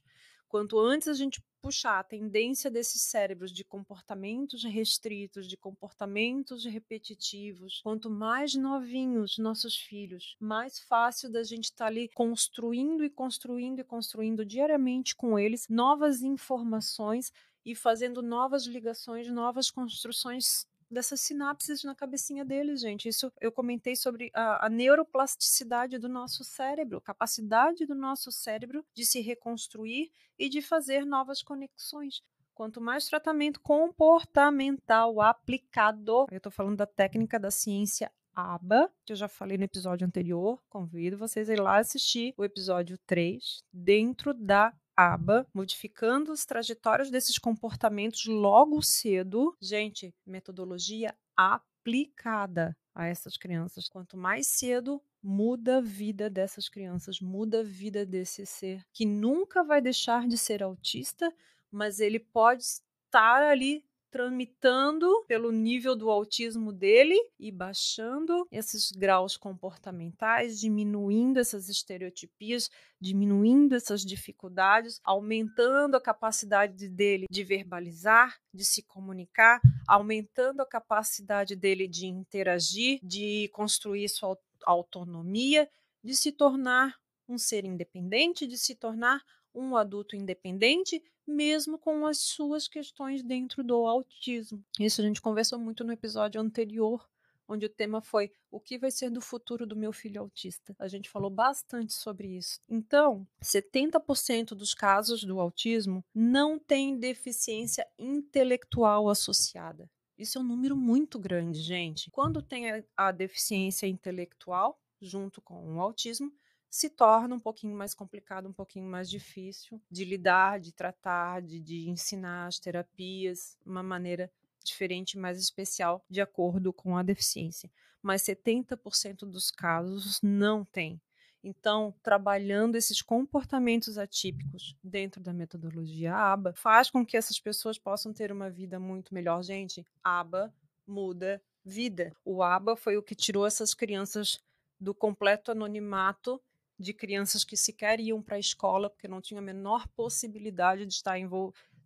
Quanto 0.53 0.79
antes 0.79 1.07
a 1.07 1.13
gente 1.13 1.43
puxar 1.63 1.97
a 1.97 2.03
tendência 2.03 2.69
desses 2.69 3.01
cérebros 3.01 3.51
de 3.51 3.63
comportamentos 3.63 4.63
restritos, 4.63 5.47
de 5.47 5.57
comportamentos 5.57 6.63
repetitivos, 6.63 7.81
quanto 7.81 8.07
mais 8.07 8.53
novinhos 8.53 9.39
nossos 9.39 9.75
filhos, 9.75 10.37
mais 10.39 10.77
fácil 10.77 11.31
da 11.31 11.41
gente 11.41 11.63
estar 11.63 11.85
tá 11.85 11.87
ali 11.87 12.07
construindo 12.07 13.03
e 13.03 13.09
construindo 13.09 13.79
e 13.79 13.83
construindo 13.83 14.45
diariamente 14.45 15.15
com 15.15 15.39
eles 15.39 15.67
novas 15.67 16.21
informações 16.21 17.33
e 17.65 17.73
fazendo 17.73 18.21
novas 18.21 18.67
ligações, 18.67 19.27
novas 19.31 19.71
construções 19.71 20.67
dessas 20.93 21.21
sinapses 21.21 21.83
na 21.83 21.95
cabecinha 21.95 22.45
deles, 22.45 22.81
gente. 22.81 23.09
Isso 23.09 23.31
eu 23.41 23.51
comentei 23.51 23.95
sobre 23.95 24.31
a, 24.33 24.67
a 24.67 24.69
neuroplasticidade 24.69 25.97
do 25.97 26.07
nosso 26.07 26.43
cérebro, 26.43 27.01
capacidade 27.01 27.85
do 27.85 27.95
nosso 27.95 28.31
cérebro 28.31 28.85
de 28.93 29.05
se 29.05 29.19
reconstruir 29.19 30.11
e 30.37 30.47
de 30.47 30.61
fazer 30.61 31.05
novas 31.05 31.41
conexões. 31.41 32.21
Quanto 32.53 32.79
mais 32.79 33.07
tratamento 33.07 33.59
comportamental 33.59 35.19
aplicado, 35.19 36.27
eu 36.29 36.37
estou 36.37 36.51
falando 36.51 36.77
da 36.77 36.85
técnica 36.85 37.39
da 37.39 37.49
ciência 37.49 38.11
ABA, 38.35 38.91
que 39.05 39.13
eu 39.13 39.17
já 39.17 39.27
falei 39.27 39.57
no 39.57 39.63
episódio 39.63 40.05
anterior, 40.05 40.59
convido 40.69 41.17
vocês 41.17 41.49
a 41.49 41.53
ir 41.53 41.59
lá 41.59 41.77
assistir 41.77 42.33
o 42.37 42.43
episódio 42.43 42.97
3, 43.05 43.63
dentro 43.71 44.33
da 44.33 44.73
aba, 44.95 45.45
modificando 45.53 46.31
as 46.31 46.45
trajetórias 46.45 47.09
desses 47.09 47.37
comportamentos 47.37 48.25
logo 48.25 48.81
cedo. 48.81 49.55
Gente, 49.61 50.13
metodologia 50.25 51.15
aplicada 51.35 52.75
a 52.93 53.05
essas 53.07 53.37
crianças. 53.37 53.89
Quanto 53.89 54.17
mais 54.17 54.47
cedo, 54.47 55.01
muda 55.21 55.77
a 55.77 55.81
vida 55.81 56.29
dessas 56.29 56.69
crianças, 56.69 57.19
muda 57.19 57.61
a 57.61 57.63
vida 57.63 58.05
desse 58.05 58.45
ser, 58.45 58.83
que 58.93 59.05
nunca 59.05 59.63
vai 59.63 59.81
deixar 59.81 60.27
de 60.27 60.37
ser 60.37 60.61
autista, 60.61 61.33
mas 61.71 61.99
ele 61.99 62.19
pode 62.19 62.63
estar 62.63 63.41
ali 63.41 63.83
tramitando 64.13 65.25
pelo 65.27 65.51
nível 65.51 65.95
do 65.95 66.11
autismo 66.11 66.71
dele 66.71 67.19
e 67.39 67.51
baixando 67.51 68.47
esses 68.51 68.91
graus 68.91 69.35
comportamentais, 69.35 70.59
diminuindo 70.59 71.39
essas 71.39 71.67
estereotipias, 71.67 72.69
diminuindo 73.01 73.73
essas 73.73 74.05
dificuldades, 74.05 75.01
aumentando 75.03 75.97
a 75.97 76.01
capacidade 76.01 76.87
dele 76.87 77.25
de 77.27 77.43
verbalizar, 77.43 78.39
de 78.53 78.63
se 78.63 78.83
comunicar, 78.83 79.59
aumentando 79.87 80.61
a 80.61 80.67
capacidade 80.67 81.55
dele 81.55 81.87
de 81.87 82.05
interagir, 82.05 82.99
de 83.01 83.49
construir 83.51 84.07
sua 84.09 84.37
autonomia, 84.63 85.67
de 86.03 86.15
se 86.15 86.31
tornar 86.31 86.95
um 87.27 87.39
ser 87.39 87.65
independente, 87.65 88.45
de 88.45 88.59
se 88.59 88.75
tornar 88.75 89.23
um 89.55 89.75
adulto 89.75 90.15
independente, 90.15 91.03
mesmo 91.25 91.77
com 91.77 92.05
as 92.05 92.19
suas 92.19 92.67
questões 92.67 93.23
dentro 93.23 93.63
do 93.63 93.85
autismo. 93.87 94.63
Isso 94.79 95.01
a 95.01 95.03
gente 95.03 95.21
conversou 95.21 95.59
muito 95.59 95.83
no 95.83 95.93
episódio 95.93 96.39
anterior, 96.39 97.07
onde 97.47 97.65
o 97.65 97.69
tema 97.69 98.01
foi 98.01 98.31
o 98.49 98.59
que 98.59 98.77
vai 98.77 98.91
ser 98.91 99.09
do 99.09 99.21
futuro 99.21 99.65
do 99.65 99.75
meu 99.75 99.91
filho 99.91 100.21
autista. 100.21 100.75
A 100.79 100.87
gente 100.87 101.09
falou 101.09 101.29
bastante 101.29 101.93
sobre 101.93 102.27
isso. 102.27 102.59
Então, 102.69 103.27
70% 103.41 104.49
dos 104.49 104.73
casos 104.73 105.23
do 105.23 105.39
autismo 105.39 106.03
não 106.13 106.57
tem 106.57 106.97
deficiência 106.97 107.87
intelectual 107.97 109.09
associada. 109.09 109.89
Isso 110.17 110.37
é 110.37 110.41
um 110.41 110.45
número 110.45 110.75
muito 110.75 111.17
grande, 111.19 111.59
gente. 111.59 112.09
Quando 112.11 112.41
tem 112.41 112.85
a, 112.95 113.11
deficiência 113.11 113.87
intelectual, 113.87 114.79
junto 115.01 115.41
com 115.41 115.75
o 115.75 115.81
autismo, 115.81 116.31
se 116.73 116.89
torna 116.89 117.35
um 117.35 117.39
pouquinho 117.39 117.77
mais 117.77 117.93
complicado, 117.93 118.49
um 118.49 118.51
pouquinho 118.51 118.87
mais 118.87 119.07
difícil 119.07 119.79
de 119.91 120.03
lidar, 120.03 120.59
de 120.59 120.71
tratar, 120.71 121.39
de, 121.39 121.59
de 121.59 121.87
ensinar 121.87 122.47
as 122.47 122.57
terapias, 122.57 123.59
uma 123.63 123.83
maneira 123.83 124.31
diferente, 124.63 125.15
mais 125.15 125.39
especial, 125.39 126.03
de 126.09 126.19
acordo 126.19 126.73
com 126.73 126.97
a 126.97 127.03
deficiência. 127.03 127.69
Mas 128.01 128.23
70% 128.23 129.19
dos 129.19 129.51
casos 129.51 130.19
não 130.23 130.65
tem. 130.65 130.99
Então, 131.43 131.93
trabalhando 132.01 132.75
esses 132.75 133.03
comportamentos 133.03 133.99
atípicos 133.99 134.75
dentro 134.83 135.21
da 135.21 135.31
metodologia 135.31 136.15
ABA 136.15 136.53
faz 136.55 136.89
com 136.89 137.05
que 137.05 137.15
essas 137.15 137.39
pessoas 137.39 137.77
possam 137.77 138.11
ter 138.11 138.31
uma 138.31 138.49
vida 138.49 138.79
muito 138.79 139.13
melhor. 139.13 139.43
Gente, 139.43 139.85
ABA 140.03 140.51
muda 140.87 141.39
vida. 141.63 142.11
O 142.25 142.41
ABA 142.41 142.75
foi 142.75 142.97
o 142.97 143.03
que 143.03 143.13
tirou 143.13 143.45
essas 143.45 143.75
crianças 143.75 144.41
do 144.79 144.91
completo 144.95 145.51
anonimato 145.51 146.41
de 146.79 146.93
crianças 146.93 147.43
que 147.43 147.55
sequer 147.55 147.99
iam 147.99 148.21
para 148.21 148.35
a 148.35 148.39
escola 148.39 148.89
porque 148.89 149.07
não 149.07 149.21
tinham 149.21 149.39
a 149.39 149.45
menor 149.45 149.87
possibilidade 149.89 150.85
de 150.85 150.93
estar 150.93 151.17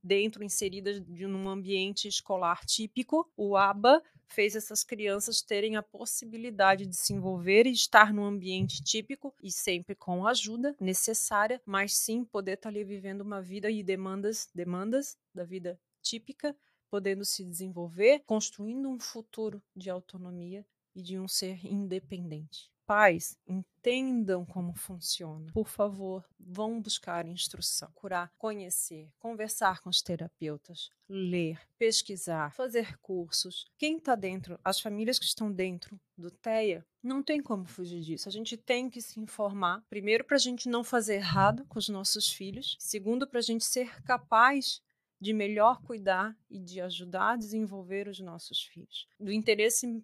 dentro, 0.04 0.44
inseridas 0.44 1.02
de 1.02 1.26
um 1.26 1.50
ambiente 1.50 2.08
escolar 2.08 2.66
típico. 2.66 3.30
O 3.36 3.58
ABA 3.58 4.02
fez 4.28 4.56
essas 4.56 4.84
crianças 4.84 5.42
terem 5.42 5.76
a 5.76 5.84
possibilidade 5.84 6.86
de 6.86 6.96
se 6.96 7.14
envolver 7.14 7.66
e 7.66 7.72
estar 7.72 8.14
num 8.14 8.26
ambiente 8.26 8.84
típico 8.84 9.34
e 9.42 9.52
sempre 9.52 9.96
com 9.96 10.26
ajuda 10.26 10.76
necessária, 10.80 11.62
mas 11.66 11.94
sim 11.94 12.24
poder 12.24 12.54
estar 12.54 12.70
ali 12.70 12.84
vivendo 12.84 13.22
uma 13.22 13.42
vida 13.42 13.70
e 13.70 13.84
demandas, 13.84 14.50
demandas 14.54 15.18
da 15.34 15.44
vida 15.44 15.80
típica, 16.02 16.56
podendo 16.90 17.26
se 17.26 17.44
desenvolver, 17.44 18.24
construindo 18.26 18.90
um 18.90 19.00
futuro 19.00 19.62
de 19.76 19.90
autonomia 19.90 20.66
e 20.96 21.02
de 21.02 21.20
um 21.20 21.28
ser 21.28 21.66
independente. 21.66 22.72
Pais, 22.88 23.38
entendam 23.46 24.46
como 24.46 24.74
funciona. 24.74 25.52
Por 25.52 25.68
favor, 25.68 26.24
vão 26.40 26.82
buscar 26.82 27.28
instrução, 27.28 27.92
curar, 27.94 28.32
conhecer, 28.38 29.12
conversar 29.20 29.82
com 29.82 29.90
os 29.90 30.02
terapeutas, 30.02 30.90
ler, 31.10 31.60
pesquisar, 31.78 32.54
fazer 32.54 32.98
cursos. 33.00 33.66
Quem 33.78 33.98
está 33.98 34.16
dentro, 34.16 34.58
as 34.64 34.80
famílias 34.80 35.20
que 35.20 35.26
estão 35.26 35.52
dentro 35.52 36.00
do 36.18 36.32
TEA, 36.32 36.86
não 37.04 37.22
tem 37.22 37.44
como 37.44 37.66
fugir 37.66 38.00
disso. 38.00 38.30
A 38.30 38.32
gente 38.32 38.56
tem 38.56 38.90
que 38.90 39.02
se 39.02 39.20
informar, 39.20 39.84
primeiro, 39.90 40.24
para 40.24 40.38
a 40.38 40.40
gente 40.40 40.70
não 40.70 40.82
fazer 40.82 41.16
errado 41.16 41.66
com 41.66 41.78
os 41.78 41.90
nossos 41.90 42.32
filhos, 42.32 42.78
segundo, 42.80 43.28
para 43.28 43.40
a 43.40 43.44
gente 43.44 43.66
ser 43.66 44.02
capaz 44.04 44.82
de 45.20 45.34
melhor 45.34 45.82
cuidar 45.82 46.38
e 46.50 46.58
de 46.58 46.80
ajudar 46.80 47.32
a 47.34 47.38
desenvolver 47.38 48.08
os 48.08 48.20
nossos 48.22 48.62
filhos. 48.62 49.08
Do 49.20 49.32
interesse 49.32 50.02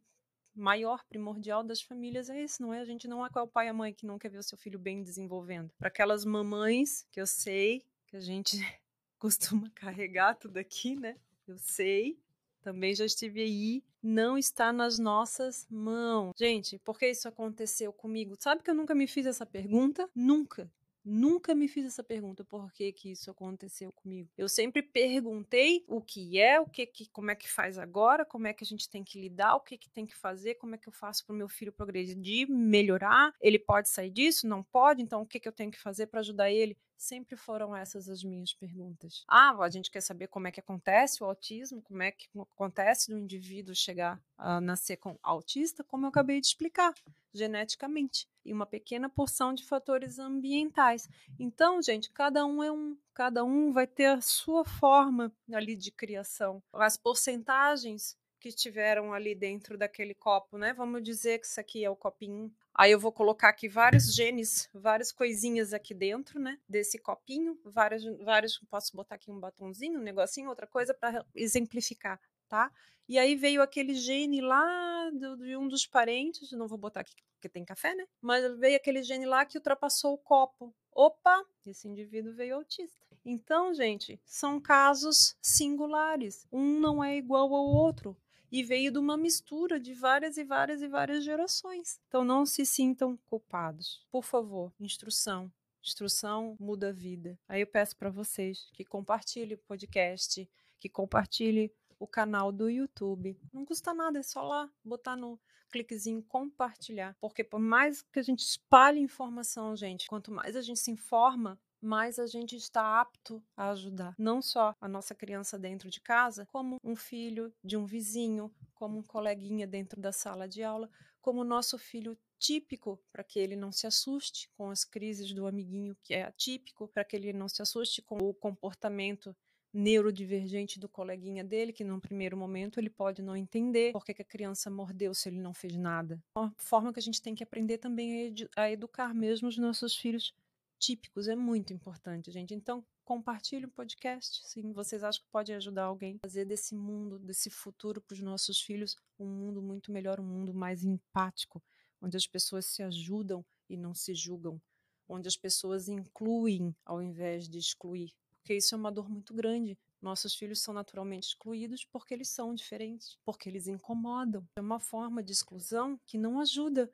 maior, 0.55 1.03
primordial 1.07 1.63
das 1.63 1.81
famílias 1.81 2.29
é 2.29 2.41
esse, 2.41 2.61
não 2.61 2.73
é? 2.73 2.79
A 2.79 2.85
gente 2.85 3.07
não 3.07 3.25
é 3.25 3.29
qual 3.29 3.45
o 3.45 3.49
pai 3.49 3.67
e 3.67 3.69
a 3.69 3.73
mãe 3.73 3.93
que 3.93 4.05
não 4.05 4.19
quer 4.19 4.29
ver 4.29 4.39
o 4.39 4.43
seu 4.43 4.57
filho 4.57 4.79
bem 4.79 5.03
desenvolvendo. 5.03 5.71
Para 5.77 5.87
aquelas 5.87 6.25
mamães 6.25 7.05
que 7.11 7.19
eu 7.19 7.27
sei 7.27 7.83
que 8.07 8.15
a 8.15 8.19
gente 8.19 8.57
costuma 9.17 9.69
carregar 9.71 10.35
tudo 10.35 10.57
aqui, 10.57 10.95
né? 10.95 11.15
Eu 11.47 11.57
sei, 11.57 12.17
também 12.61 12.95
já 12.95 13.05
estive 13.05 13.41
aí, 13.41 13.83
não 14.01 14.37
está 14.37 14.71
nas 14.71 14.97
nossas 14.99 15.67
mãos. 15.69 16.33
Gente, 16.37 16.79
por 16.79 16.97
que 16.97 17.09
isso 17.09 17.27
aconteceu 17.27 17.91
comigo? 17.91 18.35
Sabe 18.39 18.63
que 18.63 18.69
eu 18.69 18.75
nunca 18.75 18.95
me 18.95 19.07
fiz 19.07 19.25
essa 19.25 19.45
pergunta? 19.45 20.09
Nunca. 20.15 20.71
Nunca 21.05 21.53
me 21.53 21.67
fiz 21.67 21.85
essa 21.85 22.03
pergunta 22.03 22.45
por 22.45 22.71
que, 22.71 22.91
que 22.93 23.11
isso 23.11 23.29
aconteceu 23.29 23.91
comigo. 23.91 24.29
Eu 24.37 24.47
sempre 24.47 24.81
perguntei 24.81 25.83
o 25.87 26.01
que 26.01 26.39
é, 26.39 26.59
o 26.59 26.65
que, 26.65 26.85
que 26.85 27.09
como 27.09 27.31
é 27.31 27.35
que 27.35 27.49
faz 27.49 27.77
agora, 27.77 28.25
como 28.25 28.47
é 28.47 28.53
que 28.53 28.63
a 28.63 28.67
gente 28.67 28.89
tem 28.89 29.03
que 29.03 29.19
lidar, 29.19 29.55
o 29.55 29.59
que, 29.59 29.77
que 29.77 29.89
tem 29.89 30.05
que 30.05 30.15
fazer, 30.15 30.55
como 30.55 30.75
é 30.75 30.77
que 30.77 30.87
eu 30.87 30.93
faço 30.93 31.25
para 31.25 31.33
o 31.33 31.37
meu 31.37 31.49
filho 31.49 31.73
progredir, 31.73 32.49
melhorar. 32.49 33.33
Ele 33.41 33.59
pode 33.59 33.89
sair 33.89 34.09
disso? 34.09 34.47
Não 34.47 34.63
pode? 34.63 35.01
Então 35.01 35.21
o 35.21 35.25
que, 35.25 35.39
que 35.39 35.47
eu 35.47 35.53
tenho 35.53 35.71
que 35.71 35.79
fazer 35.79 36.07
para 36.07 36.21
ajudar 36.21 36.49
ele? 36.49 36.77
Sempre 36.97 37.35
foram 37.35 37.75
essas 37.75 38.07
as 38.07 38.23
minhas 38.23 38.53
perguntas. 38.53 39.23
Ah, 39.27 39.55
a 39.59 39.69
gente 39.69 39.91
quer 39.91 40.01
saber 40.01 40.27
como 40.27 40.47
é 40.47 40.51
que 40.51 40.59
acontece 40.59 41.21
o 41.21 41.25
autismo, 41.25 41.81
como 41.81 42.01
é 42.01 42.11
que 42.11 42.27
acontece 42.51 43.11
do 43.11 43.17
indivíduo 43.17 43.75
chegar 43.75 44.21
a 44.37 44.61
nascer 44.61 44.97
com 44.97 45.17
autista, 45.21 45.83
como 45.83 46.05
eu 46.05 46.09
acabei 46.09 46.39
de 46.39 46.47
explicar, 46.47 46.93
geneticamente. 47.33 48.27
E 48.45 48.53
uma 48.53 48.65
pequena 48.65 49.09
porção 49.09 49.53
de 49.53 49.65
fatores 49.65 50.19
ambientais. 50.19 51.09
Então, 51.39 51.81
gente, 51.81 52.11
cada 52.11 52.45
um 52.45 52.63
é 52.63 52.71
um, 52.71 52.97
cada 53.13 53.43
um 53.43 53.71
vai 53.71 53.87
ter 53.87 54.05
a 54.05 54.21
sua 54.21 54.65
forma 54.65 55.31
ali 55.51 55.75
de 55.75 55.91
criação. 55.91 56.61
As 56.73 56.97
porcentagens 56.97 58.17
que 58.43 58.49
estiveram 58.49 59.13
ali 59.13 59.33
dentro 59.33 59.77
daquele 59.77 60.13
copo, 60.13 60.57
né? 60.57 60.73
Vamos 60.73 61.01
dizer 61.01 61.39
que 61.39 61.45
isso 61.45 61.61
aqui 61.61 61.85
é 61.85 61.89
o 61.89 61.95
copinho. 61.95 62.53
Aí 62.75 62.91
eu 62.91 62.99
vou 62.99 63.09
colocar 63.09 63.47
aqui 63.47 63.69
vários 63.69 64.13
genes, 64.13 64.69
várias 64.73 65.13
coisinhas 65.13 65.71
aqui 65.71 65.93
dentro, 65.93 66.41
né? 66.41 66.59
Desse 66.67 66.99
copinho, 66.99 67.57
vários, 67.63 68.03
vários. 68.19 68.59
Posso 68.69 68.97
botar 68.97 69.15
aqui 69.15 69.31
um 69.31 69.39
batonzinho, 69.39 69.97
um 69.97 70.03
negocinho, 70.03 70.49
outra 70.49 70.67
coisa 70.67 70.93
para 70.93 71.25
exemplificar, 71.33 72.19
tá? 72.49 72.69
E 73.07 73.17
aí 73.17 73.33
veio 73.33 73.61
aquele 73.61 73.93
gene 73.95 74.41
lá 74.41 75.09
do, 75.11 75.37
de 75.37 75.55
um 75.55 75.69
dos 75.69 75.87
parentes, 75.87 76.51
não 76.51 76.67
vou 76.67 76.77
botar 76.77 76.99
aqui 76.99 77.13
porque 77.35 77.47
tem 77.47 77.63
café, 77.63 77.95
né? 77.95 78.05
Mas 78.21 78.57
veio 78.57 78.75
aquele 78.75 79.03
gene 79.03 79.25
lá 79.25 79.45
que 79.45 79.57
ultrapassou 79.57 80.13
o 80.13 80.17
copo. 80.17 80.73
Opa, 80.91 81.45
esse 81.65 81.87
indivíduo 81.87 82.33
veio 82.33 82.55
autista. 82.55 83.05
Então, 83.25 83.73
gente, 83.73 84.19
são 84.25 84.59
casos 84.59 85.37
singulares. 85.41 86.45
Um 86.51 86.79
não 86.79 87.01
é 87.03 87.15
igual 87.15 87.53
ao 87.53 87.65
outro 87.65 88.17
e 88.53 88.61
veio 88.61 88.91
de 88.91 88.99
uma 88.99 89.17
mistura 89.17 89.79
de 89.79 89.95
várias 89.95 90.37
e 90.37 90.43
várias 90.43 90.83
e 90.83 90.87
várias 90.87 91.23
gerações. 91.23 91.99
Então 92.07 92.23
não 92.23 92.45
se 92.45 92.63
sintam 92.67 93.17
culpados. 93.25 94.05
Por 94.11 94.23
favor, 94.23 94.71
instrução. 94.79 95.51
Instrução 95.81 96.55
muda 96.59 96.89
a 96.89 96.91
vida. 96.91 97.35
Aí 97.49 97.61
eu 97.61 97.67
peço 97.67 97.97
para 97.97 98.11
vocês 98.11 98.69
que 98.73 98.85
compartilhem 98.85 99.55
o 99.55 99.57
podcast, 99.57 100.47
que 100.79 100.87
compartilhem 100.87 101.71
o 101.99 102.05
canal 102.05 102.51
do 102.51 102.69
YouTube. 102.69 103.35
Não 103.51 103.65
custa 103.65 103.91
nada, 103.91 104.19
é 104.19 104.23
só 104.23 104.43
lá 104.43 104.69
botar 104.85 105.15
no 105.15 105.39
cliquezinho 105.71 106.21
compartilhar, 106.21 107.17
porque 107.19 107.43
por 107.43 107.59
mais 107.59 108.03
que 108.03 108.19
a 108.19 108.23
gente 108.23 108.41
espalhe 108.41 108.99
informação, 108.99 109.75
gente, 109.75 110.05
quanto 110.05 110.31
mais 110.31 110.55
a 110.55 110.61
gente 110.61 110.79
se 110.79 110.91
informa, 110.91 111.59
mais 111.83 112.17
a 112.17 112.25
gente 112.25 112.55
está 112.55 112.99
apto 112.99 113.43
a 113.55 113.69
ajudar 113.71 114.15
não 114.17 114.41
só 114.41 114.75
a 114.79 114.87
nossa 114.87 115.13
criança 115.13 115.57
dentro 115.59 115.89
de 115.89 115.99
casa, 115.99 116.47
como 116.51 116.77
um 116.83 116.95
filho 116.95 117.53
de 117.63 117.77
um 117.77 117.85
vizinho, 117.85 118.51
como 118.73 118.99
um 118.99 119.03
coleguinha 119.03 119.67
dentro 119.67 119.99
da 119.99 120.11
sala 120.11 120.47
de 120.47 120.63
aula, 120.63 120.89
como 121.21 121.41
o 121.41 121.45
nosso 121.45 121.77
filho 121.77 122.17
típico, 122.39 122.99
para 123.11 123.23
que 123.23 123.39
ele 123.39 123.55
não 123.55 123.71
se 123.71 123.87
assuste 123.87 124.49
com 124.57 124.69
as 124.69 124.83
crises 124.83 125.31
do 125.33 125.47
amiguinho 125.47 125.95
que 126.03 126.13
é 126.13 126.23
atípico, 126.23 126.87
para 126.87 127.03
que 127.05 127.15
ele 127.15 127.31
não 127.31 127.47
se 127.47 127.61
assuste 127.61 128.01
com 128.01 128.17
o 128.17 128.33
comportamento 128.33 129.35
neurodivergente 129.73 130.79
do 130.79 130.87
coleguinha 130.87 131.43
dele, 131.43 131.73
que 131.73 131.83
num 131.83 131.99
primeiro 131.99 132.37
momento 132.37 132.79
ele 132.79 132.89
pode 132.89 133.23
não 133.23 133.35
entender 133.35 133.91
por 133.91 134.05
que, 134.05 134.11
a 134.11 134.25
criança 134.25 134.69
mordeu 134.69 135.13
se 135.13 135.29
ele 135.29 135.39
não 135.39 135.53
fez 135.53 135.75
nada. 135.75 136.21
Uma 136.37 136.53
forma 136.57 136.93
que 136.93 136.99
a 136.99 137.01
gente 137.01 137.21
tem 137.21 137.33
que 137.33 137.43
aprender 137.43 137.79
também 137.79 138.27
é 138.27 138.33
a 138.55 138.71
educar 138.71 139.13
mesmo 139.15 139.47
os 139.47 139.57
nossos 139.57 139.95
filhos 139.95 140.31
típicos 140.79 141.27
é 141.27 141.35
muito 141.35 141.73
importante, 141.73 142.31
gente. 142.31 142.53
Então, 142.53 142.85
compartilhe 143.03 143.65
o 143.65 143.71
podcast 143.71 144.47
se 144.47 144.61
vocês 144.73 145.03
acham 145.03 145.23
que 145.23 145.31
pode 145.31 145.53
ajudar 145.53 145.83
alguém 145.83 146.15
a 146.15 146.27
fazer 146.27 146.45
desse 146.45 146.75
mundo, 146.75 147.19
desse 147.19 147.49
futuro 147.49 148.01
para 148.01 148.13
os 148.13 148.21
nossos 148.21 148.61
filhos 148.61 148.95
um 149.19 149.27
mundo 149.27 149.61
muito 149.61 149.91
melhor, 149.91 150.19
um 150.19 150.25
mundo 150.25 150.53
mais 150.53 150.83
empático, 150.83 151.61
onde 152.01 152.17
as 152.17 152.27
pessoas 152.27 152.65
se 152.65 152.83
ajudam 152.83 153.45
e 153.69 153.77
não 153.77 153.93
se 153.93 154.13
julgam, 154.13 154.61
onde 155.07 155.27
as 155.27 155.37
pessoas 155.37 155.87
incluem 155.87 156.75
ao 156.85 157.01
invés 157.01 157.47
de 157.47 157.57
excluir, 157.57 158.13
porque 158.43 158.55
isso 158.55 158.75
é 158.75 158.77
uma 158.77 158.91
dor 158.91 159.09
muito 159.09 159.33
grande. 159.33 159.77
Nossos 160.01 160.35
filhos 160.35 160.61
são 160.61 160.73
naturalmente 160.73 161.29
excluídos 161.29 161.85
porque 161.85 162.13
eles 162.13 162.27
são 162.27 162.53
diferentes, 162.53 163.17
porque 163.23 163.47
eles 163.47 163.67
incomodam. 163.67 164.45
É 164.57 164.61
uma 164.61 164.79
forma 164.79 165.23
de 165.23 165.31
exclusão 165.31 165.97
que 166.05 166.17
não 166.17 166.41
ajuda 166.41 166.91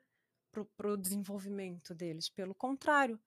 para 0.76 0.92
o 0.92 0.96
desenvolvimento 0.96 1.92
deles. 1.92 2.28
Pelo 2.28 2.54
contrário, 2.54 3.18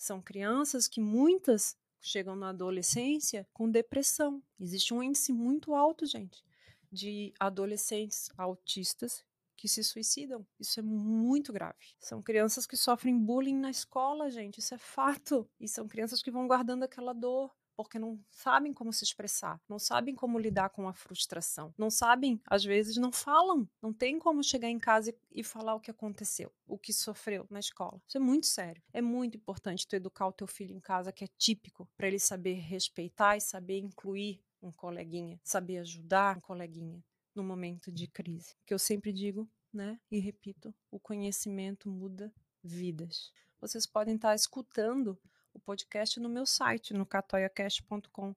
são 0.00 0.22
crianças 0.22 0.88
que 0.88 0.98
muitas 0.98 1.76
chegam 2.00 2.34
na 2.34 2.48
adolescência 2.48 3.46
com 3.52 3.70
depressão. 3.70 4.42
Existe 4.58 4.94
um 4.94 5.02
índice 5.02 5.30
muito 5.30 5.74
alto, 5.74 6.06
gente, 6.06 6.42
de 6.90 7.34
adolescentes 7.38 8.30
autistas 8.34 9.22
que 9.58 9.68
se 9.68 9.84
suicidam. 9.84 10.46
Isso 10.58 10.80
é 10.80 10.82
muito 10.82 11.52
grave. 11.52 11.94
São 11.98 12.22
crianças 12.22 12.66
que 12.66 12.78
sofrem 12.78 13.18
bullying 13.18 13.58
na 13.58 13.68
escola, 13.68 14.30
gente. 14.30 14.58
Isso 14.58 14.72
é 14.72 14.78
fato. 14.78 15.46
E 15.60 15.68
são 15.68 15.86
crianças 15.86 16.22
que 16.22 16.30
vão 16.30 16.48
guardando 16.48 16.82
aquela 16.82 17.12
dor 17.12 17.54
porque 17.84 17.98
não 17.98 18.18
sabem 18.30 18.72
como 18.72 18.92
se 18.92 19.04
expressar, 19.04 19.60
não 19.68 19.78
sabem 19.78 20.14
como 20.14 20.38
lidar 20.38 20.70
com 20.70 20.88
a 20.88 20.92
frustração, 20.92 21.74
não 21.76 21.90
sabem, 21.90 22.40
às 22.46 22.64
vezes 22.64 22.96
não 22.96 23.12
falam, 23.12 23.68
não 23.80 23.92
tem 23.92 24.18
como 24.18 24.42
chegar 24.42 24.68
em 24.68 24.78
casa 24.78 25.14
e, 25.32 25.42
falar 25.42 25.74
o 25.74 25.80
que 25.80 25.90
aconteceu, 25.90 26.52
o 26.66 26.78
que 26.78 26.92
sofreu 26.92 27.46
na 27.50 27.58
escola. 27.58 28.00
Isso 28.06 28.16
é 28.16 28.20
muito 28.20 28.46
sério. 28.46 28.82
É 28.92 29.00
muito 29.00 29.36
importante 29.36 29.86
tu 29.86 29.96
educar 29.96 30.26
o 30.26 30.32
teu 30.32 30.46
filho 30.46 30.74
em 30.74 30.80
casa, 30.80 31.12
que 31.12 31.24
é 31.24 31.28
típico, 31.38 31.88
para 31.96 32.06
ele 32.06 32.18
saber 32.18 32.54
respeitar 32.54 33.36
e 33.36 33.40
saber 33.40 33.78
incluir 33.78 34.40
um 34.62 34.70
coleguinha, 34.70 35.40
saber 35.42 35.78
ajudar 35.78 36.36
um 36.36 36.40
coleguinha 36.40 37.02
no 37.34 37.42
momento 37.42 37.90
de 37.90 38.06
crise. 38.06 38.56
Que 38.66 38.74
eu 38.74 38.78
sempre 38.78 39.12
digo, 39.12 39.48
né, 39.72 39.98
e 40.10 40.18
repito, 40.18 40.74
o 40.90 40.98
conhecimento 40.98 41.88
muda 41.88 42.32
vidas. 42.62 43.32
Vocês 43.60 43.86
podem 43.86 44.16
estar 44.16 44.34
escutando 44.34 45.18
o 45.54 45.58
podcast 45.58 46.18
no 46.20 46.28
meu 46.28 46.46
site, 46.46 46.94
no 46.94 47.06
catoiacast.com.br. 47.06 48.34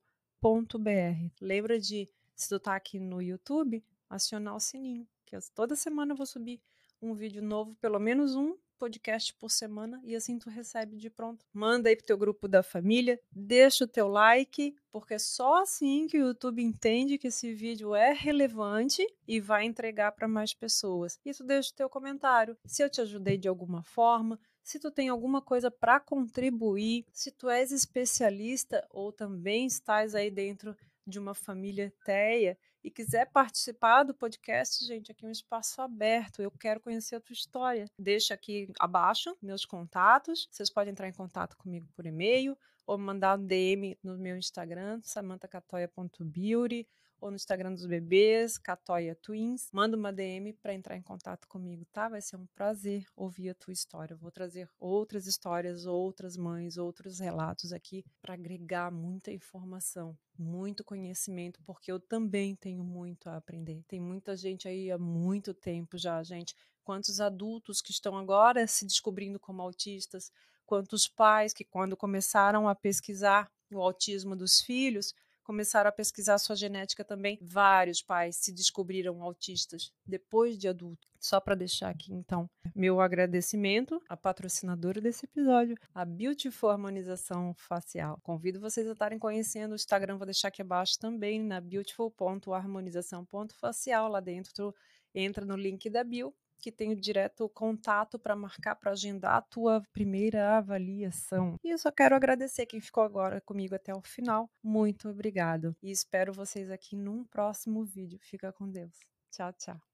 Lembra 1.42 1.80
de, 1.80 2.10
se 2.36 2.50
tu 2.50 2.60
tá 2.60 2.76
aqui 2.76 3.00
no 3.00 3.22
YouTube, 3.22 3.84
acionar 4.10 4.56
o 4.56 4.60
sininho, 4.60 5.08
que 5.26 5.38
toda 5.54 5.76
semana 5.76 6.14
eu 6.14 6.18
vou 6.18 6.26
subir 6.26 6.62
um 7.02 7.14
vídeo 7.14 7.42
novo, 7.42 7.76
pelo 7.76 8.00
menos 8.00 8.36
um 8.36 8.56
podcasts 8.84 9.32
por 9.32 9.50
semana 9.50 10.02
e 10.04 10.14
assim 10.14 10.38
tu 10.38 10.50
recebe 10.50 10.98
de 10.98 11.10
pronto. 11.10 11.46
Manda 11.54 11.88
aí 11.88 11.96
pro 11.96 12.06
teu 12.06 12.18
grupo 12.18 12.50
da 12.50 12.62
família, 12.62 13.18
deixa 13.32 13.86
o 13.86 13.88
teu 13.88 14.10
like, 14.10 14.76
porque 14.92 15.18
só 15.18 15.62
assim 15.62 16.06
que 16.08 16.18
o 16.18 16.28
YouTube 16.28 16.62
entende 16.62 17.18
que 17.18 17.28
esse 17.28 17.54
vídeo 17.54 17.96
é 17.96 18.12
relevante 18.12 19.06
e 19.26 19.40
vai 19.40 19.64
entregar 19.64 20.12
para 20.12 20.28
mais 20.28 20.54
pessoas. 20.54 21.18
E 21.24 21.32
tu 21.34 21.46
deixa 21.46 21.72
o 21.72 21.76
teu 21.76 21.90
comentário. 21.90 22.58
Se 22.66 22.84
eu 22.84 22.90
te 22.90 23.00
ajudei 23.00 23.38
de 23.38 23.48
alguma 23.48 23.84
forma, 23.84 24.38
se 24.64 24.80
tu 24.80 24.90
tem 24.90 25.10
alguma 25.10 25.42
coisa 25.42 25.70
para 25.70 26.00
contribuir, 26.00 27.06
se 27.12 27.32
tu 27.32 27.50
és 27.50 27.72
especialista 27.72 28.86
ou 28.90 29.12
também 29.12 29.66
estás 29.66 30.16
aí 30.16 30.32
dentro 30.32 30.76
de 31.06 31.20
uma 31.20 31.34
família 31.34 31.94
TEA 32.06 32.58
e 32.84 32.90
quiser 32.90 33.30
participar 33.32 34.04
do 34.04 34.14
podcast, 34.14 34.86
gente, 34.86 35.12
aqui 35.12 35.26
é 35.26 35.28
um 35.28 35.32
espaço 35.32 35.82
aberto. 35.82 36.42
Eu 36.42 36.52
quero 36.52 36.80
conhecer 36.80 37.16
a 37.16 37.22
tua 37.22 37.34
história. 37.34 37.86
Deixa 38.00 38.34
aqui 38.34 38.72
abaixo 38.80 39.36
meus 39.42 39.66
contatos. 39.66 40.48
Vocês 40.50 40.70
podem 40.70 40.92
entrar 40.92 41.08
em 41.08 41.14
contato 41.14 41.58
comigo 41.58 41.88
por 41.96 42.06
e-mail 42.06 42.58
ou 42.86 42.98
mandar 42.98 43.38
um 43.38 43.46
DM 43.46 43.98
no 44.04 44.18
meu 44.18 44.38
Instagram, 44.38 45.00
samantacatoia.beauty 45.04 46.88
ou 47.24 47.32
no 47.32 47.38
Instagram 47.38 47.74
dos 47.74 47.86
bebês, 47.86 48.58
Catoia 48.58 49.16
Twins. 49.16 49.70
Manda 49.72 49.96
uma 49.96 50.12
DM 50.12 50.52
para 50.52 50.74
entrar 50.74 50.98
em 50.98 51.02
contato 51.02 51.48
comigo, 51.48 51.86
tá? 51.86 52.10
Vai 52.10 52.22
ser 52.22 52.36
um 52.36 52.46
prazer 52.48 53.06
ouvir 53.16 53.48
a 53.48 53.56
tua 53.56 53.72
história. 53.72 54.14
Eu 54.14 54.18
vou 54.18 54.30
trazer 54.30 54.70
outras 54.78 55.26
histórias, 55.26 55.86
outras 55.86 56.36
mães, 56.36 56.78
outros 56.78 57.20
relatos 57.20 57.72
aqui 57.72 58.04
para 58.22 58.34
agregar 58.34 58.92
muita 58.92 59.32
informação, 59.32 60.18
muito 60.38 60.84
conhecimento, 60.84 61.62
porque 61.66 61.90
eu 61.90 61.98
também 61.98 62.58
tenho 62.58 62.84
muito 62.84 63.30
a 63.30 63.38
aprender. 63.38 63.86
Tem 63.88 64.02
muita 64.02 64.36
gente 64.36 64.68
aí 64.68 64.92
há 64.92 64.98
muito 64.98 65.54
tempo 65.54 65.98
já, 65.98 66.22
gente. 66.24 66.54
Quantos 66.84 67.22
adultos 67.22 67.82
que 67.82 67.92
estão 67.92 68.18
agora 68.18 68.68
se 68.68 68.86
descobrindo 68.86 69.40
como 69.40 69.62
autistas, 69.62 70.30
quantos 70.66 71.08
pais 71.08 71.54
que, 71.54 71.64
quando 71.64 71.96
começaram 71.96 72.68
a 72.68 72.76
pesquisar 72.76 73.50
o 73.72 73.80
autismo 73.80 74.36
dos 74.36 74.60
filhos, 74.60 75.14
começaram 75.44 75.90
a 75.90 75.92
pesquisar 75.92 76.38
sua 76.38 76.56
genética 76.56 77.04
também. 77.04 77.38
Vários 77.42 78.02
pais 78.02 78.38
se 78.38 78.52
descobriram 78.52 79.22
autistas 79.22 79.92
depois 80.06 80.58
de 80.58 80.68
adulto. 80.68 81.08
Só 81.20 81.40
para 81.40 81.56
deixar 81.56 81.90
aqui, 81.90 82.14
então, 82.14 82.50
meu 82.76 83.00
agradecimento 83.00 84.02
à 84.10 84.18
patrocinadora 84.18 85.00
desse 85.00 85.26
episódio, 85.26 85.78
a 85.96 86.04
Beautiful 86.04 86.70
Harmonização 86.70 87.54
Facial. 87.56 88.20
Convido 88.22 88.60
vocês 88.60 88.86
a 88.88 88.92
estarem 88.92 89.18
conhecendo 89.18 89.72
o 89.72 89.76
Instagram, 89.76 90.18
vou 90.18 90.26
deixar 90.26 90.50
aqui 90.50 90.62
abaixo 90.62 91.00
também, 91.00 91.42
na 91.42 91.62
beautiful.harmonização.facial. 91.62 94.10
Lá 94.10 94.20
dentro, 94.20 94.76
entra 95.16 95.46
no 95.46 95.56
link 95.56 95.90
da 95.90 96.04
bio 96.04 96.36
que 96.64 96.72
tem 96.72 96.96
direto 96.96 97.50
contato 97.50 98.18
para 98.18 98.38
marcar, 98.38 98.74
para 98.76 98.92
agendar 98.92 99.36
a 99.36 99.42
tua 99.42 99.84
primeira 99.92 100.58
avaliação. 100.58 101.58
E 101.62 101.70
eu 101.70 101.78
só 101.78 101.92
quero 101.92 102.16
agradecer 102.16 102.66
quem 102.66 102.80
ficou 102.80 103.04
agora 103.04 103.42
comigo 103.42 103.76
até 103.76 103.94
o 103.94 104.02
final. 104.02 104.50
Muito 104.64 105.10
obrigado. 105.10 105.76
E 105.84 105.92
espero 105.92 106.32
vocês 106.32 106.72
aqui 106.72 106.96
num 106.96 107.26
próximo 107.26 107.84
vídeo. 107.84 108.18
Fica 108.22 108.54
com 108.54 108.70
Deus. 108.70 108.98
Tchau, 109.30 109.52
tchau. 109.52 109.93